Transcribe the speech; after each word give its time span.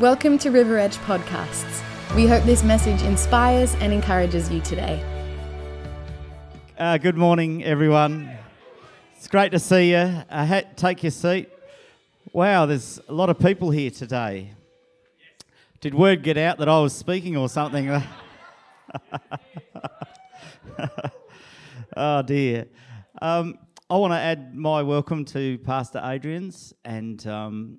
Welcome 0.00 0.38
to 0.38 0.50
River 0.50 0.76
Edge 0.76 0.96
Podcasts. 0.96 1.80
We 2.16 2.26
hope 2.26 2.42
this 2.42 2.64
message 2.64 3.00
inspires 3.02 3.76
and 3.76 3.92
encourages 3.92 4.50
you 4.50 4.60
today. 4.60 5.00
Uh, 6.76 6.98
good 6.98 7.16
morning, 7.16 7.62
everyone. 7.62 8.28
It's 9.16 9.28
great 9.28 9.52
to 9.52 9.60
see 9.60 9.92
you. 9.92 9.98
Uh, 9.98 10.46
ha- 10.46 10.64
take 10.74 11.04
your 11.04 11.12
seat. 11.12 11.48
Wow, 12.32 12.66
there's 12.66 12.98
a 13.08 13.12
lot 13.12 13.30
of 13.30 13.38
people 13.38 13.70
here 13.70 13.92
today. 13.92 14.50
Did 15.80 15.94
word 15.94 16.24
get 16.24 16.36
out 16.38 16.58
that 16.58 16.68
I 16.68 16.80
was 16.80 16.92
speaking 16.92 17.36
or 17.36 17.48
something? 17.48 17.88
oh 21.96 22.22
dear. 22.22 22.66
Um, 23.22 23.60
I 23.88 23.96
want 23.96 24.12
to 24.12 24.18
add 24.18 24.56
my 24.56 24.82
welcome 24.82 25.24
to 25.26 25.56
Pastor 25.58 26.02
Adrian's, 26.04 26.74
and 26.84 27.24
um, 27.28 27.78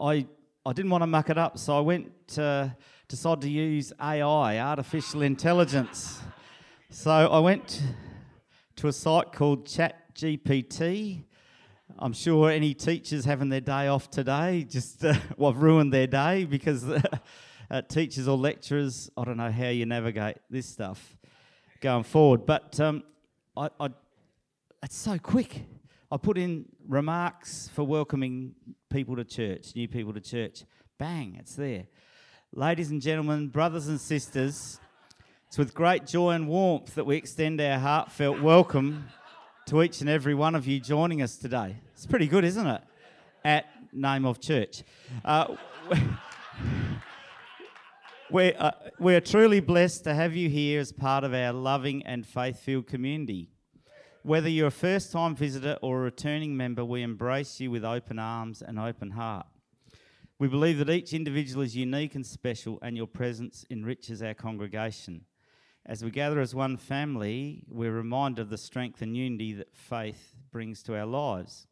I 0.00 0.26
I 0.66 0.72
didn't 0.72 0.90
want 0.90 1.02
to 1.02 1.06
muck 1.06 1.30
it 1.30 1.38
up, 1.38 1.58
so 1.58 1.78
I 1.78 1.80
went 1.80 2.10
to, 2.30 2.74
decided 3.06 3.42
to 3.42 3.48
use 3.48 3.92
AI, 4.02 4.58
artificial 4.58 5.22
intelligence. 5.22 6.20
So 6.90 7.12
I 7.12 7.38
went 7.38 7.80
to 8.74 8.88
a 8.88 8.92
site 8.92 9.32
called 9.32 9.66
ChatGPT. 9.66 11.22
I'm 12.00 12.12
sure 12.12 12.50
any 12.50 12.74
teachers 12.74 13.24
having 13.24 13.48
their 13.48 13.60
day 13.60 13.86
off 13.86 14.10
today 14.10 14.66
just 14.68 15.04
uh, 15.04 15.14
well, 15.36 15.52
ruined 15.52 15.92
their 15.92 16.08
day 16.08 16.44
because 16.44 16.84
uh, 17.70 17.82
teachers 17.82 18.26
or 18.26 18.36
lecturers, 18.36 19.08
I 19.16 19.22
don't 19.22 19.36
know 19.36 19.52
how 19.52 19.68
you 19.68 19.86
navigate 19.86 20.38
this 20.50 20.66
stuff 20.66 21.16
going 21.80 22.02
forward. 22.02 22.44
But 22.44 22.80
um, 22.80 23.04
I, 23.56 23.70
I, 23.78 23.90
it's 24.82 24.96
so 24.96 25.16
quick. 25.16 25.62
I 26.10 26.16
put 26.16 26.36
in 26.36 26.64
remarks 26.88 27.70
for 27.72 27.84
welcoming 27.84 28.56
people 28.96 29.14
to 29.14 29.24
church, 29.24 29.76
new 29.76 29.86
people 29.86 30.10
to 30.14 30.22
church. 30.22 30.64
Bang, 30.98 31.36
it's 31.38 31.54
there. 31.54 31.84
Ladies 32.54 32.90
and 32.90 33.02
gentlemen, 33.02 33.48
brothers 33.48 33.88
and 33.88 34.00
sisters, 34.00 34.80
it's 35.48 35.58
with 35.58 35.74
great 35.74 36.06
joy 36.06 36.30
and 36.30 36.48
warmth 36.48 36.94
that 36.94 37.04
we 37.04 37.14
extend 37.14 37.60
our 37.60 37.78
heartfelt 37.78 38.40
welcome 38.40 39.06
to 39.66 39.82
each 39.82 40.00
and 40.00 40.08
every 40.08 40.34
one 40.34 40.54
of 40.54 40.66
you 40.66 40.80
joining 40.80 41.20
us 41.20 41.36
today. 41.36 41.76
It's 41.92 42.06
pretty 42.06 42.26
good, 42.26 42.42
isn't 42.42 42.66
it? 42.66 42.80
At 43.44 43.66
Name 43.92 44.24
of 44.24 44.40
Church. 44.40 44.82
Uh, 45.22 45.56
we're, 48.30 48.54
uh, 48.58 48.70
we're 48.98 49.20
truly 49.20 49.60
blessed 49.60 50.04
to 50.04 50.14
have 50.14 50.34
you 50.34 50.48
here 50.48 50.80
as 50.80 50.90
part 50.90 51.22
of 51.22 51.34
our 51.34 51.52
loving 51.52 52.02
and 52.06 52.26
faith 52.26 52.60
filled 52.60 52.86
community. 52.86 53.50
Whether 54.26 54.48
you're 54.48 54.66
a 54.66 54.72
first 54.72 55.12
time 55.12 55.36
visitor 55.36 55.78
or 55.82 55.98
a 55.98 56.02
returning 56.02 56.56
member, 56.56 56.84
we 56.84 57.04
embrace 57.04 57.60
you 57.60 57.70
with 57.70 57.84
open 57.84 58.18
arms 58.18 58.60
and 58.60 58.76
open 58.76 59.12
heart. 59.12 59.46
We 60.40 60.48
believe 60.48 60.78
that 60.78 60.90
each 60.90 61.12
individual 61.12 61.62
is 61.62 61.76
unique 61.76 62.16
and 62.16 62.26
special, 62.26 62.80
and 62.82 62.96
your 62.96 63.06
presence 63.06 63.64
enriches 63.70 64.24
our 64.24 64.34
congregation. 64.34 65.26
As 65.86 66.02
we 66.02 66.10
gather 66.10 66.40
as 66.40 66.56
one 66.56 66.76
family, 66.76 67.62
we're 67.68 67.92
reminded 67.92 68.42
of 68.42 68.50
the 68.50 68.58
strength 68.58 69.00
and 69.00 69.16
unity 69.16 69.52
that 69.52 69.76
faith 69.76 70.34
brings 70.50 70.82
to 70.82 70.98
our 70.98 71.06
lives. 71.06 71.68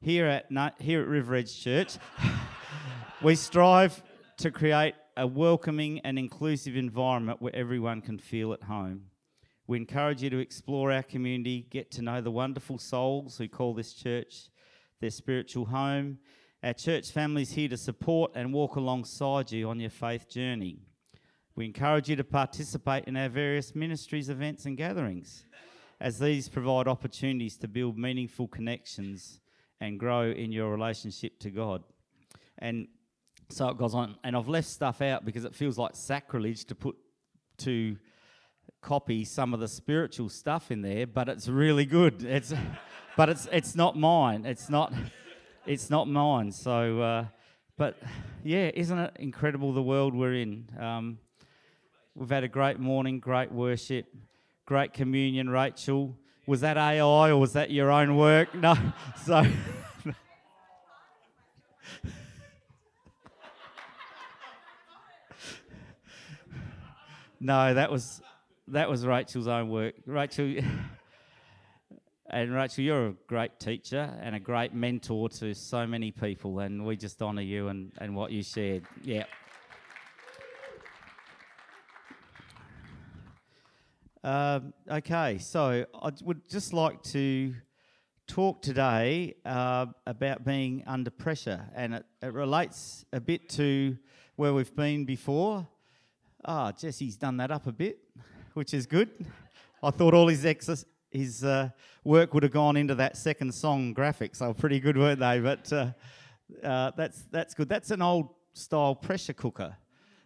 Here 0.00 0.26
at, 0.26 0.46
here 0.80 1.02
at 1.02 1.06
River 1.06 1.36
Edge 1.36 1.62
Church, 1.62 1.96
we 3.22 3.36
strive 3.36 4.02
to 4.38 4.50
create 4.50 4.94
a 5.16 5.28
welcoming 5.28 6.00
and 6.00 6.18
inclusive 6.18 6.74
environment 6.74 7.40
where 7.40 7.54
everyone 7.54 8.00
can 8.00 8.18
feel 8.18 8.52
at 8.52 8.64
home. 8.64 9.02
We 9.68 9.76
encourage 9.76 10.22
you 10.22 10.30
to 10.30 10.38
explore 10.38 10.90
our 10.90 11.02
community, 11.02 11.66
get 11.68 11.90
to 11.90 12.02
know 12.02 12.22
the 12.22 12.30
wonderful 12.30 12.78
souls 12.78 13.36
who 13.36 13.48
call 13.48 13.74
this 13.74 13.92
church 13.92 14.48
their 15.00 15.10
spiritual 15.10 15.66
home. 15.66 16.18
Our 16.62 16.72
church 16.72 17.10
family 17.12 17.42
is 17.42 17.52
here 17.52 17.68
to 17.68 17.76
support 17.76 18.32
and 18.34 18.52
walk 18.52 18.76
alongside 18.76 19.52
you 19.52 19.68
on 19.68 19.78
your 19.78 19.90
faith 19.90 20.26
journey. 20.28 20.78
We 21.54 21.66
encourage 21.66 22.08
you 22.08 22.16
to 22.16 22.24
participate 22.24 23.04
in 23.04 23.16
our 23.18 23.28
various 23.28 23.74
ministries, 23.74 24.30
events, 24.30 24.64
and 24.64 24.74
gatherings, 24.74 25.44
as 26.00 26.18
these 26.18 26.48
provide 26.48 26.88
opportunities 26.88 27.58
to 27.58 27.68
build 27.68 27.98
meaningful 27.98 28.48
connections 28.48 29.38
and 29.82 30.00
grow 30.00 30.30
in 30.30 30.50
your 30.50 30.70
relationship 30.70 31.38
to 31.40 31.50
God. 31.50 31.84
And 32.56 32.88
so 33.50 33.68
it 33.68 33.76
goes 33.76 33.94
on. 33.94 34.16
And 34.24 34.34
I've 34.34 34.48
left 34.48 34.68
stuff 34.68 35.02
out 35.02 35.26
because 35.26 35.44
it 35.44 35.54
feels 35.54 35.76
like 35.76 35.94
sacrilege 35.94 36.64
to 36.64 36.74
put 36.74 36.96
to 37.58 37.98
copy 38.80 39.24
some 39.24 39.52
of 39.54 39.60
the 39.60 39.68
spiritual 39.68 40.28
stuff 40.28 40.70
in 40.70 40.82
there, 40.82 41.06
but 41.06 41.28
it's 41.28 41.48
really 41.48 41.84
good. 41.84 42.22
It's, 42.22 42.52
but 43.16 43.28
it's 43.28 43.48
it's 43.52 43.74
not 43.74 43.96
mine. 43.96 44.46
It's 44.46 44.70
not, 44.70 44.92
it's 45.66 45.90
not 45.90 46.08
mine. 46.08 46.52
So, 46.52 47.00
uh, 47.00 47.24
but 47.76 47.96
yeah, 48.44 48.70
isn't 48.74 48.98
it 48.98 49.16
incredible 49.18 49.72
the 49.72 49.82
world 49.82 50.14
we're 50.14 50.34
in? 50.34 50.68
Um, 50.78 51.18
we've 52.14 52.30
had 52.30 52.44
a 52.44 52.48
great 52.48 52.78
morning, 52.78 53.18
great 53.20 53.50
worship, 53.52 54.06
great 54.66 54.92
communion. 54.92 55.50
Rachel, 55.50 56.16
was 56.46 56.60
that 56.60 56.76
AI 56.76 57.30
or 57.30 57.36
was 57.36 57.52
that 57.54 57.70
your 57.70 57.90
own 57.90 58.16
work? 58.16 58.54
No, 58.54 58.74
so. 59.24 59.44
no, 67.40 67.74
that 67.74 67.90
was 67.90 68.22
that 68.72 68.88
was 68.88 69.06
Rachel's 69.06 69.48
own 69.48 69.68
work. 69.68 69.94
Rachel, 70.06 70.56
and 72.30 72.52
Rachel, 72.52 72.84
you're 72.84 73.06
a 73.08 73.14
great 73.26 73.58
teacher 73.58 74.14
and 74.20 74.34
a 74.34 74.40
great 74.40 74.74
mentor 74.74 75.28
to 75.30 75.54
so 75.54 75.86
many 75.86 76.10
people, 76.10 76.58
and 76.60 76.84
we 76.84 76.96
just 76.96 77.20
honour 77.22 77.42
you 77.42 77.68
and, 77.68 77.92
and 77.98 78.14
what 78.14 78.30
you 78.30 78.42
shared. 78.42 78.84
Yeah. 79.02 79.24
Um, 84.22 84.74
okay, 84.90 85.38
so 85.38 85.86
I 85.94 86.12
would 86.22 86.48
just 86.50 86.72
like 86.72 87.02
to 87.04 87.54
talk 88.26 88.60
today 88.60 89.36
uh, 89.46 89.86
about 90.06 90.44
being 90.44 90.82
under 90.86 91.10
pressure, 91.10 91.64
and 91.74 91.94
it, 91.94 92.06
it 92.22 92.32
relates 92.34 93.06
a 93.12 93.20
bit 93.20 93.48
to 93.50 93.96
where 94.36 94.52
we've 94.52 94.74
been 94.74 95.06
before. 95.06 95.66
Ah, 96.44 96.72
Jesse's 96.72 97.16
done 97.16 97.38
that 97.38 97.50
up 97.50 97.66
a 97.66 97.72
bit 97.72 97.98
which 98.58 98.74
is 98.74 98.86
good. 98.86 99.08
I 99.84 99.92
thought 99.92 100.14
all 100.14 100.26
his 100.26 100.44
exes, 100.44 100.84
his 101.10 101.44
uh, 101.44 101.68
work 102.02 102.34
would 102.34 102.42
have 102.42 102.50
gone 102.50 102.76
into 102.76 102.96
that 102.96 103.16
second 103.16 103.54
song 103.54 103.94
graphics. 103.94 104.38
They 104.38 104.48
were 104.48 104.52
pretty 104.52 104.80
good, 104.80 104.98
weren't 104.98 105.20
they? 105.20 105.38
But 105.38 105.72
uh, 105.72 105.92
uh, 106.64 106.90
that's 106.96 107.22
that's 107.30 107.54
good. 107.54 107.68
That's 107.68 107.92
an 107.92 108.02
old 108.02 108.30
style 108.54 108.96
pressure 108.96 109.32
cooker, 109.32 109.76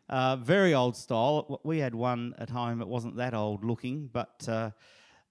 uh, 0.08 0.36
very 0.36 0.72
old 0.72 0.96
style. 0.96 1.60
We 1.62 1.78
had 1.78 1.94
one 1.94 2.34
at 2.38 2.48
home. 2.48 2.80
It 2.80 2.88
wasn't 2.88 3.16
that 3.16 3.34
old 3.34 3.66
looking, 3.66 4.08
but 4.10 4.48
uh, 4.48 4.70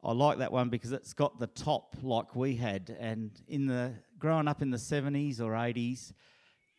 I 0.03 0.11
like 0.11 0.37
that 0.37 0.51
one 0.51 0.69
because 0.69 0.91
it's 0.91 1.13
got 1.13 1.39
the 1.39 1.47
top 1.47 1.95
like 2.03 2.35
we 2.35 2.55
had. 2.55 2.95
And 2.99 3.31
in 3.47 3.65
the 3.65 3.93
growing 4.19 4.47
up 4.47 4.61
in 4.61 4.69
the 4.69 4.77
70s 4.77 5.39
or 5.39 5.53
80s, 5.53 6.13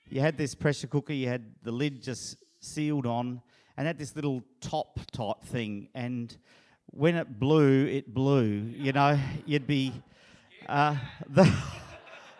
you 0.08 0.20
had 0.20 0.38
this 0.38 0.54
pressure 0.54 0.86
cooker. 0.86 1.14
You 1.14 1.26
had 1.26 1.52
the 1.64 1.72
lid 1.72 2.00
just 2.00 2.36
sealed 2.60 3.06
on 3.06 3.42
and 3.76 3.86
had 3.86 3.98
this 3.98 4.14
little 4.14 4.42
top 4.60 5.00
type 5.12 5.42
thing. 5.44 5.88
And 5.94 6.36
when 6.86 7.14
it 7.16 7.38
blew, 7.38 7.86
it 7.86 8.12
blew. 8.12 8.72
You 8.76 8.92
know, 8.92 9.18
you'd 9.46 9.66
be 9.66 9.92
uh, 10.68 10.96
the. 11.28 11.50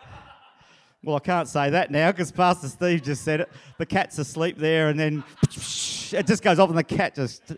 well, 1.03 1.15
I 1.15 1.19
can't 1.19 1.47
say 1.47 1.69
that 1.71 1.91
now 1.91 2.11
because 2.11 2.31
Pastor 2.31 2.67
Steve 2.67 3.03
just 3.03 3.23
said 3.23 3.41
it. 3.41 3.49
The 3.77 3.85
cat's 3.85 4.17
asleep 4.17 4.57
there, 4.57 4.89
and 4.89 4.99
then 4.99 5.23
it 5.43 6.27
just 6.27 6.43
goes 6.43 6.59
off, 6.59 6.69
and 6.69 6.77
the 6.77 6.83
cat 6.83 7.15
just 7.15 7.53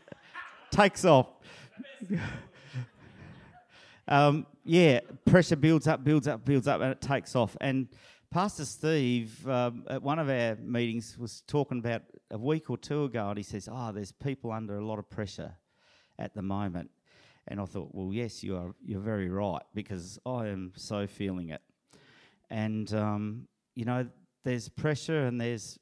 takes 0.72 1.06
off. 1.06 1.28
Um, 4.08 4.46
yeah, 4.64 5.00
pressure 5.25 5.56
builds 5.56 5.88
up, 5.88 6.03
builds 6.03 6.28
up, 6.28 6.46
builds 6.46 6.68
up, 6.68 6.81
and 6.81 6.91
it 6.91 7.02
takes 7.02 7.35
off. 7.35 7.58
And 7.59 7.88
Pastor 8.30 8.66
Steve, 8.66 9.47
um, 9.47 9.84
at 9.90 10.02
one 10.02 10.19
of 10.19 10.30
our 10.30 10.56
meetings, 10.56 11.18
was 11.18 11.41
talking 11.47 11.79
about 11.79 12.03
a 12.31 12.37
week 12.37 12.69
or 12.69 12.77
two 12.77 13.03
ago, 13.03 13.29
and 13.29 13.37
he 13.37 13.43
says, 13.43 13.69
"Oh, 13.72 13.91
there's 13.91 14.11
people 14.11 14.51
under 14.51 14.77
a 14.77 14.85
lot 14.85 14.99
of 14.99 15.09
pressure 15.09 15.55
at 16.17 16.33
the 16.33 16.41
moment." 16.41 16.91
And 17.47 17.59
I 17.59 17.66
thought, 17.66 17.89
well, 17.93 18.11
yes, 18.11 18.43
you 18.43 18.57
are. 18.57 18.73
You're 18.83 18.99
very 19.01 19.29
right 19.29 19.61
because 19.75 20.17
I 20.25 20.47
am 20.47 20.73
so 20.75 21.05
feeling 21.05 21.49
it. 21.49 21.61
And 22.49 22.91
um, 22.93 23.47
you 23.75 23.85
know, 23.85 24.07
there's 24.43 24.69
pressure, 24.69 25.25
and 25.25 25.39
there's 25.39 25.79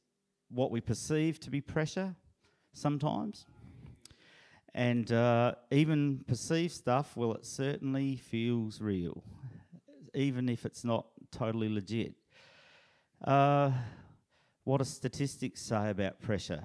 what 0.49 0.71
we 0.71 0.81
perceive 0.81 1.39
to 1.41 1.49
be 1.49 1.61
pressure 1.61 2.15
sometimes. 2.73 3.45
And 4.75 5.11
uh, 5.11 5.53
even 5.71 6.23
perceived 6.27 6.73
stuff, 6.73 7.15
well, 7.15 7.33
it 7.33 7.45
certainly 7.45 8.15
feels 8.15 8.81
real, 8.81 9.23
even 10.15 10.49
if 10.49 10.65
it's 10.65 10.83
not 10.83 11.05
totally 11.31 11.69
legit. 11.69 12.15
Uh, 13.23 13.71
what 14.63 14.77
do 14.77 14.85
statistics 14.85 15.61
say 15.61 15.89
about 15.89 16.21
pressure? 16.21 16.63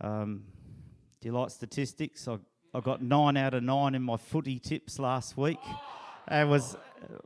Um, 0.00 0.44
do 1.20 1.28
you 1.28 1.32
like 1.32 1.50
statistics? 1.50 2.28
I, 2.28 2.38
I 2.72 2.80
got 2.80 3.02
nine 3.02 3.36
out 3.36 3.54
of 3.54 3.64
nine 3.64 3.96
in 3.96 4.02
my 4.02 4.16
footy 4.16 4.60
tips 4.60 5.00
last 5.00 5.36
week. 5.36 5.58
It 6.30 6.46
was 6.46 6.76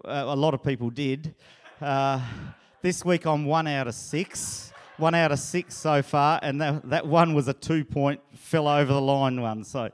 uh, 0.05 0.25
a 0.27 0.37
lot 0.37 0.55
of 0.55 0.63
people 0.63 0.89
did. 0.89 1.35
Uh, 1.81 2.21
this 2.81 3.05
week 3.05 3.27
I'm 3.27 3.45
one 3.45 3.67
out 3.67 3.87
of 3.87 3.95
six, 3.95 4.73
one 4.97 5.15
out 5.15 5.31
of 5.31 5.39
six 5.39 5.77
so 5.77 6.01
far, 6.01 6.41
and 6.43 6.59
that, 6.63 6.89
that 6.89 7.07
one 7.07 7.35
was 7.35 7.49
a 7.49 7.55
two 7.55 7.85
point, 7.85 8.21
fell 8.35 8.69
over 8.69 8.95
the 8.95 9.01
line 9.01 9.43
one. 9.43 9.63
So, 9.63 9.91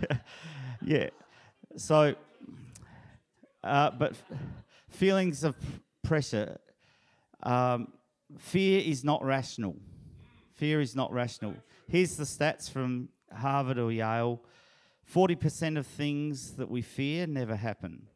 yeah. 0.82 1.08
So, 1.76 2.14
uh, 3.64 3.90
but 3.92 4.14
feelings 4.90 5.42
of 5.42 5.56
pressure, 6.02 6.58
um, 7.42 7.92
fear 8.38 8.80
is 8.84 9.04
not 9.04 9.24
rational. 9.24 9.76
Fear 10.54 10.80
is 10.80 10.96
not 10.96 11.12
rational. 11.12 11.54
Here's 11.88 12.16
the 12.16 12.24
stats 12.24 12.70
from 12.70 13.08
Harvard 13.32 13.78
or 13.78 13.92
Yale 13.92 14.42
40% 15.12 15.78
of 15.78 15.86
things 15.86 16.52
that 16.56 16.68
we 16.68 16.82
fear 16.82 17.26
never 17.26 17.54
happen. 17.54 18.08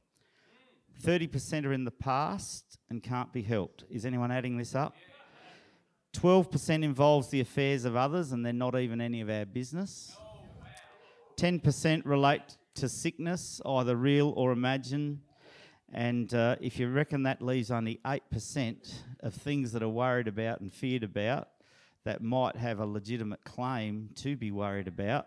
30% 1.03 1.65
are 1.65 1.73
in 1.73 1.85
the 1.85 1.91
past 1.91 2.79
and 2.91 3.03
can't 3.03 3.33
be 3.33 3.43
helped. 3.43 3.85
Is 3.89 4.05
anyone 4.05 4.31
adding 4.33 4.57
this 4.57 4.75
up? 4.75 4.95
12% 6.15 6.83
involves 6.83 7.29
the 7.29 7.41
affairs 7.41 7.85
of 7.85 7.95
others 7.95 8.33
and 8.33 8.45
they're 8.45 8.53
not 8.53 8.77
even 8.79 9.01
any 9.01 9.21
of 9.21 9.31
our 9.31 9.45
business. 9.45 10.17
10% 11.37 12.03
relate 12.05 12.57
to 12.75 12.89
sickness, 12.89 13.61
either 13.65 13.97
real 13.97 14.35
or 14.37 14.51
imagined. 14.51 15.21
And 15.93 16.33
uh, 16.35 16.57
if 16.61 16.79
you 16.79 16.89
reckon 16.89 17.25
that 17.25 17.43
leaves 17.43 17.71
only 17.71 18.01
8% 18.05 18.95
of 19.21 19.35
things 19.35 19.73
that 19.73 19.83
are 19.83 19.89
worried 19.89 20.29
about 20.29 20.61
and 20.61 20.73
feared 20.73 21.03
about 21.03 21.49
that 22.05 22.23
might 22.23 22.57
have 22.57 22.79
a 22.79 22.87
legitimate 22.87 23.45
claim 23.45 24.11
to 24.17 24.37
be 24.37 24.51
worried 24.51 24.89
about, 24.89 25.27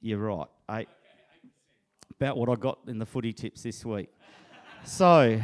you're 0.00 0.18
right. 0.18 0.48
Eight. 0.70 0.88
About 2.20 2.36
what 2.36 2.48
I 2.48 2.54
got 2.54 2.78
in 2.86 2.98
the 2.98 3.06
footy 3.06 3.32
tips 3.32 3.62
this 3.62 3.84
week. 3.84 4.08
so, 4.84 5.40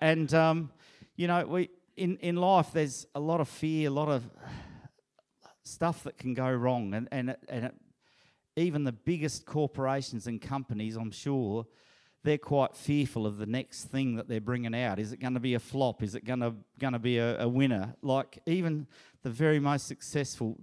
and, 0.00 0.32
um, 0.34 0.70
you 1.16 1.28
know, 1.28 1.46
we 1.46 1.70
in, 1.96 2.16
in 2.18 2.36
life, 2.36 2.68
there's 2.72 3.06
a 3.14 3.20
lot 3.20 3.40
of 3.40 3.48
fear, 3.48 3.88
a 3.88 3.92
lot 3.92 4.08
of 4.08 4.24
stuff 5.62 6.04
that 6.04 6.18
can 6.18 6.34
go 6.34 6.50
wrong. 6.50 6.94
And, 6.94 7.08
and, 7.12 7.36
and 7.48 7.66
it, 7.66 7.74
even 8.56 8.84
the 8.84 8.92
biggest 8.92 9.46
corporations 9.46 10.26
and 10.26 10.40
companies, 10.40 10.96
I'm 10.96 11.10
sure, 11.10 11.66
they're 12.24 12.38
quite 12.38 12.76
fearful 12.76 13.26
of 13.26 13.38
the 13.38 13.46
next 13.46 13.84
thing 13.84 14.14
that 14.16 14.28
they're 14.28 14.40
bringing 14.40 14.74
out. 14.74 14.98
Is 14.98 15.12
it 15.12 15.18
going 15.18 15.34
to 15.34 15.40
be 15.40 15.54
a 15.54 15.58
flop? 15.58 16.02
Is 16.02 16.14
it 16.14 16.24
going 16.24 16.40
to 16.40 16.54
going 16.78 16.92
to 16.92 16.98
be 16.98 17.18
a, 17.18 17.40
a, 17.40 17.48
winner? 17.48 17.94
Like 18.02 18.38
even 18.46 18.86
the 19.22 19.30
very 19.30 19.58
most 19.58 19.86
successful 19.86 20.58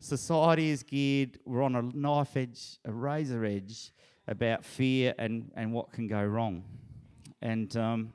society 0.00 0.70
is 0.70 0.82
geared. 0.82 1.38
We're 1.44 1.62
on 1.62 1.76
a 1.76 1.82
knife 1.82 2.36
edge, 2.36 2.78
a 2.84 2.92
razor 2.92 3.44
edge 3.44 3.92
about 4.26 4.64
fear 4.64 5.14
and 5.18 5.50
and 5.54 5.72
what 5.72 5.92
can 5.92 6.06
go 6.06 6.24
wrong. 6.24 6.64
And 7.42 7.76
um, 7.76 8.12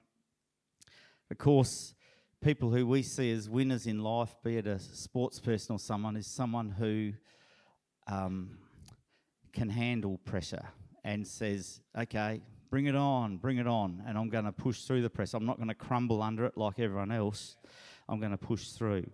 of 1.30 1.38
course, 1.38 1.94
people 2.42 2.72
who 2.72 2.88
we 2.88 3.04
see 3.04 3.31
as 3.31 3.48
winners 3.48 3.86
in 3.86 4.00
life, 4.00 4.36
be 4.44 4.57
it 4.57 4.66
a 4.66 4.80
sports 4.80 5.39
person 5.39 5.75
or 5.75 5.80
someone, 5.80 6.18
is 6.18 6.25
someone 6.25 6.72
who 6.72 7.13
um, 8.07 8.57
can 9.54 9.69
handle 9.69 10.18
pressure 10.25 10.66
and 11.04 11.25
says, 11.25 11.81
okay, 11.98 12.42
bring 12.72 12.86
it 12.86 12.96
on, 12.96 13.36
bring 13.38 13.58
it 13.58 13.68
on, 13.68 14.02
and 14.08 14.18
I'm 14.18 14.30
going 14.30 14.46
to 14.46 14.52
push 14.52 14.84
through 14.84 15.02
the 15.02 15.10
press. 15.10 15.34
I'm 15.36 15.46
not 15.46 15.58
going 15.58 15.68
to 15.68 15.76
crumble 15.76 16.24
under 16.24 16.46
it 16.46 16.58
like 16.58 16.80
everyone 16.80 17.12
else. 17.12 17.58
I'm 18.08 18.20
going 18.20 18.32
to 18.32 18.38
push 18.38 18.70
through. 18.70 19.06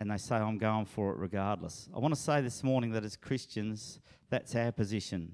And 0.00 0.10
they 0.10 0.16
say, 0.16 0.36
I'm 0.36 0.56
going 0.56 0.86
for 0.86 1.10
it 1.10 1.18
regardless. 1.18 1.90
I 1.94 1.98
want 1.98 2.14
to 2.14 2.20
say 2.20 2.40
this 2.40 2.62
morning 2.62 2.92
that 2.92 3.04
as 3.04 3.16
Christians, 3.16 3.98
that's 4.30 4.54
our 4.54 4.70
position 4.70 5.32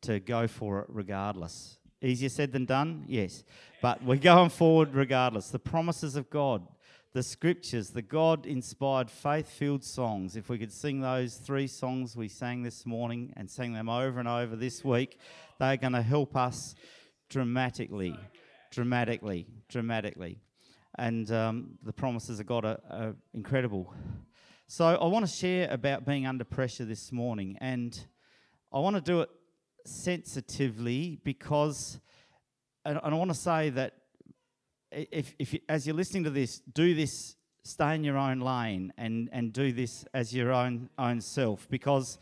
to 0.00 0.18
go 0.18 0.48
for 0.48 0.80
it 0.80 0.86
regardless. 0.88 1.78
Easier 2.00 2.30
said 2.30 2.52
than 2.52 2.64
done? 2.64 3.04
Yes. 3.06 3.44
But 3.82 4.02
we're 4.02 4.16
going 4.16 4.48
forward 4.48 4.94
regardless. 4.94 5.50
The 5.50 5.58
promises 5.58 6.16
of 6.16 6.30
God, 6.30 6.66
the 7.14 7.22
scriptures, 7.22 7.90
the 7.90 8.02
God 8.02 8.46
inspired, 8.46 9.10
faith 9.10 9.48
filled 9.48 9.82
songs. 9.82 10.36
If 10.36 10.48
we 10.48 10.58
could 10.58 10.72
sing 10.72 11.00
those 11.00 11.36
three 11.36 11.66
songs 11.66 12.14
we 12.14 12.28
sang 12.28 12.62
this 12.62 12.84
morning 12.84 13.32
and 13.36 13.50
sing 13.50 13.72
them 13.72 13.88
over 13.88 14.18
and 14.20 14.28
over 14.28 14.56
this 14.56 14.84
week, 14.84 15.18
they're 15.58 15.78
going 15.78 15.94
to 15.94 16.02
help 16.02 16.36
us 16.36 16.74
dramatically, 17.30 18.14
dramatically, 18.70 19.46
dramatically. 19.68 20.38
And 20.98 21.30
um, 21.30 21.78
the 21.82 21.92
promises 21.92 22.40
of 22.40 22.46
God 22.46 22.64
are, 22.64 22.80
are 22.90 23.16
incredible. 23.32 23.92
So 24.66 24.84
I 24.84 25.06
want 25.06 25.26
to 25.26 25.32
share 25.32 25.70
about 25.70 26.04
being 26.04 26.26
under 26.26 26.44
pressure 26.44 26.84
this 26.84 27.10
morning. 27.10 27.56
And 27.60 27.98
I 28.70 28.80
want 28.80 28.96
to 28.96 29.02
do 29.02 29.22
it 29.22 29.30
sensitively 29.86 31.20
because, 31.24 32.00
and, 32.84 32.98
I 33.02 33.08
want 33.14 33.30
to 33.30 33.36
say 33.36 33.70
that 33.70 33.94
if, 34.90 35.34
if 35.38 35.54
you, 35.54 35.60
as 35.68 35.86
you're 35.86 35.96
listening 35.96 36.24
to 36.24 36.30
this, 36.30 36.60
do 36.72 36.94
this, 36.94 37.36
stay 37.62 37.94
in 37.94 38.04
your 38.04 38.16
own 38.16 38.40
lane 38.40 38.92
and, 38.96 39.28
and 39.32 39.52
do 39.52 39.72
this 39.72 40.04
as 40.14 40.34
your 40.34 40.52
own, 40.52 40.88
own 40.98 41.20
self. 41.20 41.68
Because 41.68 42.18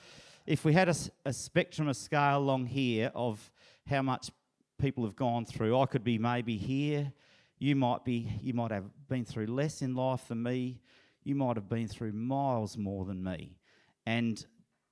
if 0.46 0.64
we 0.64 0.72
had 0.72 0.88
a, 0.88 0.94
a 1.24 1.32
spectrum, 1.32 1.88
a 1.88 1.94
scale 1.94 2.38
along 2.38 2.66
here 2.66 3.10
of 3.14 3.50
how 3.88 4.02
much 4.02 4.30
people 4.78 5.04
have 5.04 5.16
gone 5.16 5.44
through, 5.44 5.78
I 5.78 5.86
could 5.86 6.04
be 6.04 6.18
maybe 6.18 6.56
here. 6.56 7.12
You 7.58 7.76
might 7.76 8.04
be, 8.04 8.30
you 8.42 8.52
might 8.52 8.70
have 8.70 8.84
been 9.08 9.24
through 9.24 9.46
less 9.46 9.82
in 9.82 9.94
life 9.94 10.28
than 10.28 10.42
me. 10.42 10.80
You 11.22 11.34
might 11.34 11.56
have 11.56 11.68
been 11.68 11.88
through 11.88 12.12
miles 12.12 12.76
more 12.76 13.04
than 13.04 13.22
me. 13.22 13.56
And 14.04 14.44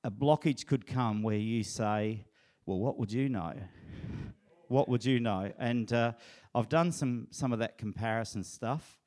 a 0.02 0.10
blockage 0.10 0.66
could 0.66 0.86
come 0.86 1.22
where 1.22 1.36
you 1.36 1.62
say, 1.62 2.26
well, 2.66 2.78
what 2.78 2.98
would 2.98 3.12
you 3.12 3.28
know? 3.28 3.54
What 4.74 4.88
would 4.88 5.04
you 5.04 5.20
know? 5.20 5.52
And 5.56 5.92
uh, 5.92 6.14
I've 6.52 6.68
done 6.68 6.90
some, 6.90 7.28
some 7.30 7.52
of 7.52 7.60
that 7.60 7.78
comparison 7.78 8.42
stuff 8.42 8.98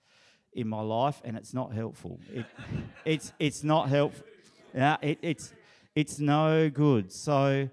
in 0.54 0.66
my 0.66 0.80
life, 0.80 1.22
and 1.26 1.36
it's 1.36 1.54
not 1.54 1.74
helpful. 1.74 2.22
It, 2.34 2.46
it's, 3.06 3.34
it's 3.38 3.66
not 3.66 3.90
helpful. 3.90 4.26
Yeah, 4.74 4.96
it, 5.02 5.20
it's, 5.22 5.54
it's 5.94 6.20
no 6.20 6.70
good. 6.70 7.12
So, 7.12 7.70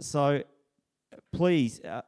so 0.00 0.42
please, 1.32 1.82
uh, 1.84 2.00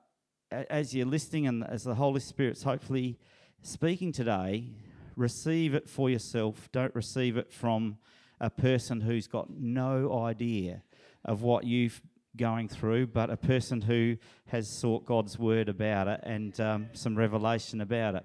as 0.51 0.95
you're 0.95 1.05
listening 1.05 1.47
and 1.47 1.65
as 1.65 1.85
the 1.85 1.97
Holy 1.97 2.21
Spirit's 2.21 2.63
hopefully 2.63 3.19
speaking 3.61 4.13
today, 4.13 4.71
receive 5.17 5.75
it 5.75 5.87
for 5.87 6.09
yourself. 6.09 6.71
Don't 6.73 6.95
receive 6.95 7.37
it 7.37 7.53
from 7.53 7.99
a 8.41 8.49
person 8.49 9.03
who's 9.03 9.27
got 9.27 9.51
no 9.51 10.25
idea 10.25 10.83
of 11.27 11.43
what 11.43 11.65
you've 11.65 12.01
going 12.37 12.69
through, 12.69 13.09
but 13.09 13.31
a 13.31 13.37
person 13.37 13.81
who 13.81 14.17
has 14.47 14.69
sought 14.69 15.05
God's 15.05 15.39
word 15.39 15.69
about 15.69 16.09
it 16.09 16.21
and 16.23 16.59
um, 16.61 16.89
some 16.93 17.17
revelation 17.17 17.81
about 17.81 18.15
it. 18.15 18.25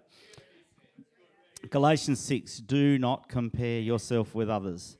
Galatians 1.69 2.19
6 2.19 2.58
do 2.58 2.98
not 2.98 3.30
compare 3.30 3.80
yourself 3.80 4.34
with 4.34 4.50
others. 4.50 4.98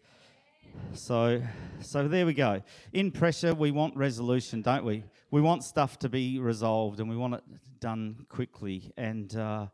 So, 0.94 1.42
so 1.82 2.08
there 2.08 2.26
we 2.26 2.34
go. 2.34 2.62
In 2.94 3.12
pressure, 3.12 3.54
we 3.54 3.72
want 3.72 3.96
resolution, 3.96 4.62
don't 4.62 4.86
we? 4.86 5.04
We 5.32 5.42
want 5.42 5.64
stuff 5.64 6.00
to 6.00 6.10
be 6.10 6.40
resolved 6.40 7.00
and 7.00 7.10
we 7.10 7.16
want 7.16 7.36
it 7.36 7.44
done 7.80 8.26
quickly. 8.30 8.92
And 8.98 9.36
uh, 9.36 9.68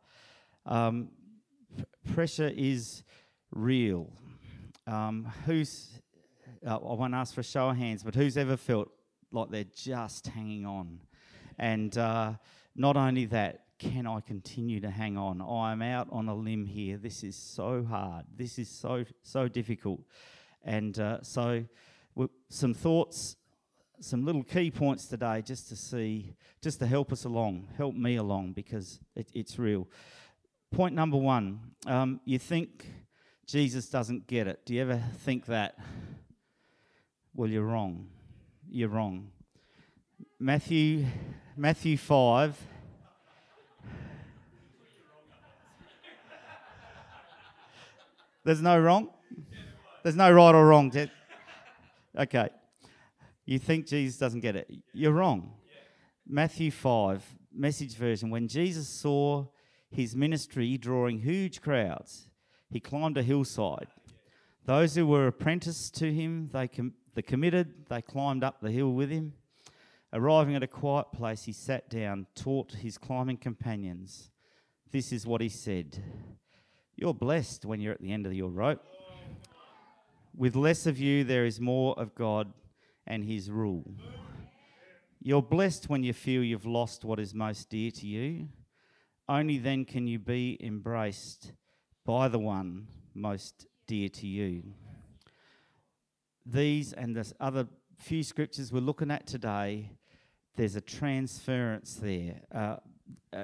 um, 0.66 1.10
pressure 2.14 2.52
is 2.56 3.04
real. 3.52 4.12
Um, 4.86 5.32
who's, 5.46 6.02
uh, 6.66 6.78
I 6.78 6.94
won't 6.94 7.14
ask 7.14 7.34
for 7.34 7.42
a 7.42 7.44
show 7.44 7.70
of 7.70 7.78
hands, 7.78 8.04
but 8.04 8.16
who's 8.16 8.38
ever 8.38 8.56
felt 8.58 8.90
like 9.38 9.52
they're 9.52 9.74
just 9.76 10.28
hanging 10.28 10.66
on. 10.66 11.00
And 11.60 11.98
uh, 11.98 12.34
not 12.76 12.98
only 12.98 13.26
that, 13.26 13.66
can 13.80 14.08
I 14.08 14.22
continue 14.22 14.80
to 14.80 14.90
hang 14.90 15.18
on? 15.18 15.42
I'm 15.42 15.82
out 15.82 16.08
on 16.12 16.28
a 16.28 16.36
limb 16.36 16.66
here. 16.66 16.98
This 16.98 17.24
is 17.24 17.36
so 17.36 17.84
hard. 17.84 18.26
This 18.36 18.58
is 18.58 18.70
so 18.70 19.06
so 19.22 19.48
difficult. 19.48 20.02
And 20.64 21.00
uh, 21.00 21.22
so, 21.22 21.64
some 22.50 22.74
thoughts, 22.74 23.36
some 24.00 24.26
little 24.26 24.44
key 24.44 24.72
points 24.72 25.06
today, 25.06 25.44
just 25.46 25.70
to 25.70 25.76
see, 25.76 26.36
just 26.62 26.80
to 26.80 26.88
help 26.88 27.12
us 27.12 27.26
along, 27.26 27.68
help 27.78 27.96
me 27.96 28.16
along, 28.16 28.54
because 28.54 29.00
it, 29.16 29.30
it's 29.34 29.60
real. 29.60 29.88
Point 30.72 30.96
number 30.96 31.18
one: 31.18 31.60
um, 31.86 32.20
you 32.26 32.40
think 32.40 32.88
Jesus 33.46 33.90
doesn't 33.90 34.26
get 34.26 34.48
it. 34.48 34.66
Do 34.66 34.74
you 34.74 34.82
ever 34.82 35.02
think 35.20 35.46
that? 35.46 35.78
Well, 37.36 37.50
you're 37.50 37.64
wrong 37.64 38.08
you're 38.70 38.90
wrong. 38.90 39.30
Matthew, 40.40 41.06
Matthew 41.56 41.98
5. 41.98 42.58
There's 48.44 48.62
no 48.62 48.80
wrong? 48.80 49.10
There's 50.04 50.16
no 50.16 50.32
right 50.32 50.56
or 50.56 50.68
wrong. 50.68 50.92
Okay. 52.18 52.50
You 53.46 53.60
think 53.60 53.88
Jesus 53.88 54.18
doesn't 54.18 54.42
get 54.42 54.56
it. 54.56 54.70
You're 54.94 55.12
wrong. 55.12 55.54
Matthew 56.28 56.72
5, 56.72 57.24
message 57.54 57.96
version. 57.96 58.30
When 58.30 58.48
Jesus 58.48 58.88
saw 58.90 59.48
his 59.90 60.16
ministry 60.16 60.78
drawing 60.78 61.20
huge 61.20 61.62
crowds, 61.62 62.30
he 62.70 62.80
climbed 62.80 63.18
a 63.18 63.24
hillside. 63.24 63.88
Those 64.66 64.96
who 64.96 65.08
were 65.08 65.28
apprenticed 65.28 65.96
to 65.96 66.14
him, 66.14 66.50
they, 66.52 66.68
com- 66.68 66.94
the 67.18 67.24
committed, 67.24 67.88
they 67.90 68.00
climbed 68.00 68.44
up 68.44 68.62
the 68.62 68.70
hill 68.70 68.94
with 68.94 69.10
him. 69.10 69.34
Arriving 70.14 70.56
at 70.56 70.62
a 70.62 70.68
quiet 70.68 71.08
place, 71.12 71.46
he 71.46 71.52
sat 71.52 71.90
down, 71.90 72.28
taught 72.36 72.74
his 72.74 73.00
climbing 73.00 73.38
companions. 73.38 74.30
This 74.92 75.12
is 75.12 75.26
what 75.26 75.42
he 75.42 75.50
said 75.50 75.98
You're 76.96 77.16
blessed 77.16 77.66
when 77.66 77.82
you're 77.82 77.94
at 77.94 78.04
the 78.04 78.14
end 78.14 78.28
of 78.28 78.36
your 78.36 78.52
rope. 78.52 78.86
With 80.36 80.56
less 80.56 80.86
of 80.86 81.00
you, 81.00 81.24
there 81.24 81.48
is 81.48 81.60
more 81.60 82.00
of 82.00 82.14
God 82.14 82.54
and 83.08 83.26
His 83.26 83.50
rule. 83.50 83.96
You're 85.20 85.42
blessed 85.42 85.90
when 85.90 86.04
you 86.04 86.14
feel 86.14 86.44
you've 86.44 86.68
lost 86.68 87.04
what 87.04 87.20
is 87.20 87.34
most 87.34 87.68
dear 87.72 87.90
to 87.90 88.06
you. 88.06 88.50
Only 89.28 89.58
then 89.58 89.86
can 89.86 90.06
you 90.06 90.20
be 90.20 90.60
embraced 90.62 91.54
by 92.06 92.28
the 92.28 92.38
one 92.38 92.86
most 93.16 93.66
dear 93.88 94.08
to 94.10 94.28
you. 94.28 94.76
These 96.50 96.94
and 96.94 97.14
the 97.14 97.30
other 97.42 97.68
few 97.98 98.24
scriptures 98.24 98.72
we're 98.72 98.80
looking 98.80 99.12
at 99.12 99.28
today, 99.28 99.92
there's 100.56 100.78
a 100.78 100.82
transference 100.82 101.96
there 101.96 102.40
uh, 102.56 102.78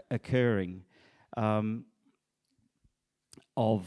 occurring 0.10 0.83
um, 1.36 1.83
of 3.57 3.86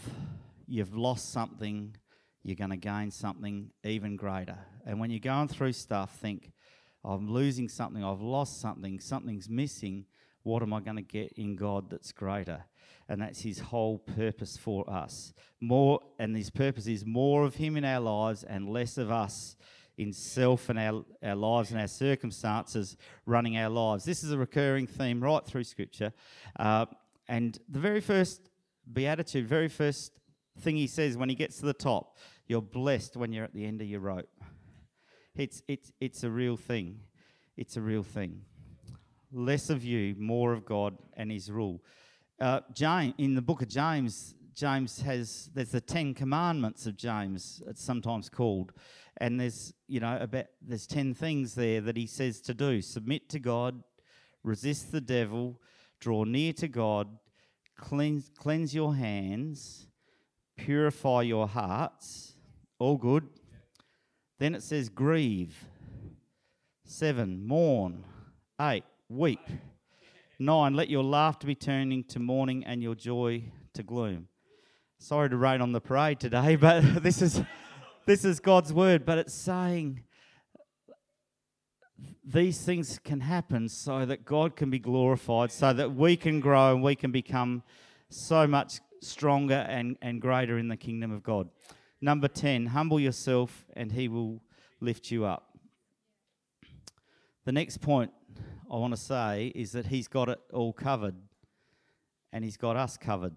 you've 0.67 0.95
lost 0.95 1.33
something, 1.33 1.97
you're 2.43 2.57
going 2.57 2.71
to 2.71 2.77
gain 2.77 3.11
something 3.11 3.71
even 3.85 4.17
greater. 4.17 4.59
And 4.85 5.01
when 5.01 5.11
you're 5.11 5.21
going 5.21 5.49
through 5.49 5.73
stuff, 5.73 6.15
think, 6.19 6.53
I'm 7.03 7.33
losing 7.33 7.71
something, 7.71 8.05
I've 8.05 8.21
lost 8.21 8.61
something, 8.61 9.01
something's 9.01 9.49
missing. 9.49 10.05
What 10.47 10.63
am 10.63 10.73
I 10.73 10.79
going 10.79 10.95
to 10.95 11.03
get 11.03 11.33
in 11.33 11.57
God 11.57 11.91
that's 11.91 12.13
greater? 12.13 12.67
And 13.09 13.21
that's 13.21 13.41
His 13.41 13.59
whole 13.59 13.99
purpose 13.99 14.57
for 14.57 14.89
us. 14.89 15.35
More, 15.61 15.99
and 16.21 16.37
His 16.37 16.51
purpose 16.51 16.87
is 16.87 17.05
more 17.05 17.43
of 17.43 17.57
Him 17.57 17.77
in 17.77 17.85
our 17.85 17.99
lives 17.99 18.45
and 18.45 18.71
less 18.71 18.97
of 18.97 19.11
us 19.11 19.57
in 19.99 20.13
self 20.13 20.69
and 20.69 20.79
our, 20.79 21.05
our 21.21 21.35
lives 21.35 21.73
and 21.73 21.81
our 21.81 21.89
circumstances 21.89 22.97
running 23.25 23.59
our 23.59 23.69
lives. 23.69 24.05
This 24.05 24.23
is 24.23 24.31
a 24.31 24.39
recurring 24.39 24.87
theme 24.87 25.21
right 25.21 25.45
through 25.45 25.65
Scripture. 25.65 26.13
Uh, 26.57 26.87
and 27.27 27.59
the 27.69 27.81
very 27.81 28.01
first 28.01 28.49
beatitude, 28.93 29.49
very 29.49 29.69
first 29.69 30.13
thing 30.61 30.77
he 30.77 30.87
says 30.87 31.17
when 31.17 31.29
he 31.29 31.35
gets 31.35 31.59
to 31.59 31.67
the 31.67 31.75
top, 31.75 32.19
you're 32.47 32.63
blessed 32.63 33.17
when 33.17 33.33
you're 33.33 33.45
at 33.45 33.53
the 33.53 33.65
end 33.65 33.81
of 33.81 33.89
your 33.89 33.99
rope. 33.99 34.31
It's, 35.35 35.65
it's, 35.67 35.91
it's 36.01 36.23
a 36.23 36.31
real 36.31 36.57
thing. 36.57 37.01
It's 37.57 37.77
a 37.77 37.81
real 37.81 38.05
thing. 38.05 38.43
Less 39.37 39.69
of 39.69 39.85
you, 39.85 40.15
more 40.19 40.55
of 40.55 40.65
God 40.65 40.97
and 41.15 41.31
his 41.31 41.51
rule. 41.51 41.83
Uh, 42.41 42.61
James, 42.73 43.13
in 43.19 43.35
the 43.35 43.43
book 43.43 43.61
of 43.61 43.69
James, 43.69 44.35
James 44.55 45.03
has 45.03 45.51
there's 45.55 45.73
the 45.73 45.81
Ten 45.83 46.15
Commandments 46.15 46.87
of 46.87 46.97
James. 46.97 47.63
It's 47.67 47.85
sometimes 47.85 48.31
called, 48.31 48.73
and 49.19 49.39
there's 49.39 49.75
you 49.89 50.01
know 50.01 50.17
about 50.19 50.47
there's 50.67 50.87
ten 50.87 51.13
things 51.13 51.55
there 51.55 51.83
that 51.83 51.99
he 51.99 52.07
says 52.07 52.41
to 52.43 52.55
do: 52.55 52.81
submit 52.81 53.29
to 53.29 53.39
God, 53.39 53.83
resist 54.43 54.91
the 54.91 55.03
devil, 55.03 55.61
draw 56.01 56.25
near 56.25 56.55
to 56.55 56.69
God, 56.69 57.07
cleanse 57.77 58.31
cleanse 58.39 58.75
your 58.75 58.97
hands, 58.97 59.87
purify 60.57 61.21
your 61.21 61.47
hearts. 61.47 62.33
All 62.79 62.97
good. 62.97 63.29
Then 64.39 64.55
it 64.55 64.63
says 64.63 64.89
grieve. 64.89 65.63
Seven, 66.87 67.47
mourn. 67.47 68.03
Eight, 68.59 68.85
weep. 69.09 69.41
Nine, 70.39 70.75
let 70.75 70.91
your 70.91 71.05
laughter 71.05 71.47
be 71.47 71.55
turning 71.55 72.05
to 72.05 72.19
mourning 72.19 72.65
and 72.65 72.83
your 72.83 72.95
joy 72.95 73.45
to 73.75 73.83
gloom. 73.83 74.29
Sorry 74.99 75.31
to 75.31 75.37
rain 75.37 75.61
on 75.61 75.73
the 75.73 75.81
parade 75.81 76.21
today, 76.21 76.57
but 76.61 77.03
this 77.03 77.23
is 77.23 77.43
this 78.07 78.25
is 78.25 78.41
God's 78.41 78.73
word. 78.73 79.05
But 79.05 79.19
it's 79.19 79.35
saying 79.35 80.03
these 82.25 82.61
things 82.61 82.99
can 83.03 83.21
happen 83.21 83.69
so 83.69 84.05
that 84.05 84.25
God 84.25 84.57
can 84.57 84.71
be 84.71 84.79
glorified, 84.79 85.53
so 85.53 85.73
that 85.73 85.95
we 85.95 86.17
can 86.17 86.41
grow 86.41 86.75
and 86.75 86.83
we 86.83 86.95
can 86.95 87.13
become 87.13 87.63
so 88.11 88.47
much 88.47 88.81
stronger 89.01 89.67
and, 89.69 89.97
and 90.03 90.21
greater 90.21 90.59
in 90.59 90.69
the 90.69 90.77
kingdom 90.77 91.13
of 91.13 91.23
God. 91.23 91.49
Number 92.01 92.29
10, 92.29 92.67
humble 92.67 93.01
yourself 93.01 93.65
and 93.75 93.93
he 93.93 94.09
will 94.09 94.43
lift 94.81 95.11
you 95.11 95.25
up. 95.25 95.57
The 97.45 97.53
next 97.53 97.81
point 97.81 98.11
I 98.71 98.77
want 98.77 98.95
to 98.95 99.01
say 99.01 99.53
is 99.55 99.73
that 99.73 99.87
he's 99.87 100.09
got 100.09 100.29
it 100.29 100.41
all 100.53 100.73
covered 100.73 101.17
and 102.33 102.45
he's 102.45 102.57
got 102.57 102.77
us 102.77 102.97
covered. 102.97 103.35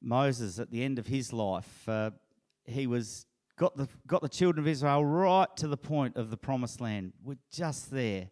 Moses, 0.00 0.58
at 0.58 0.70
the 0.70 0.82
end 0.82 0.98
of 0.98 1.06
his 1.06 1.32
life, 1.32 1.88
uh, 1.88 2.10
he 2.64 2.86
was 2.86 3.26
got 3.56 3.76
the 3.76 3.88
got 4.06 4.22
the 4.22 4.28
children 4.28 4.64
of 4.64 4.68
Israel 4.68 5.04
right 5.04 5.48
to 5.56 5.66
the 5.66 5.76
point 5.76 6.16
of 6.16 6.30
the 6.30 6.36
promised 6.36 6.80
land. 6.80 7.12
We're 7.22 7.38
just 7.50 7.90
there, 7.90 8.28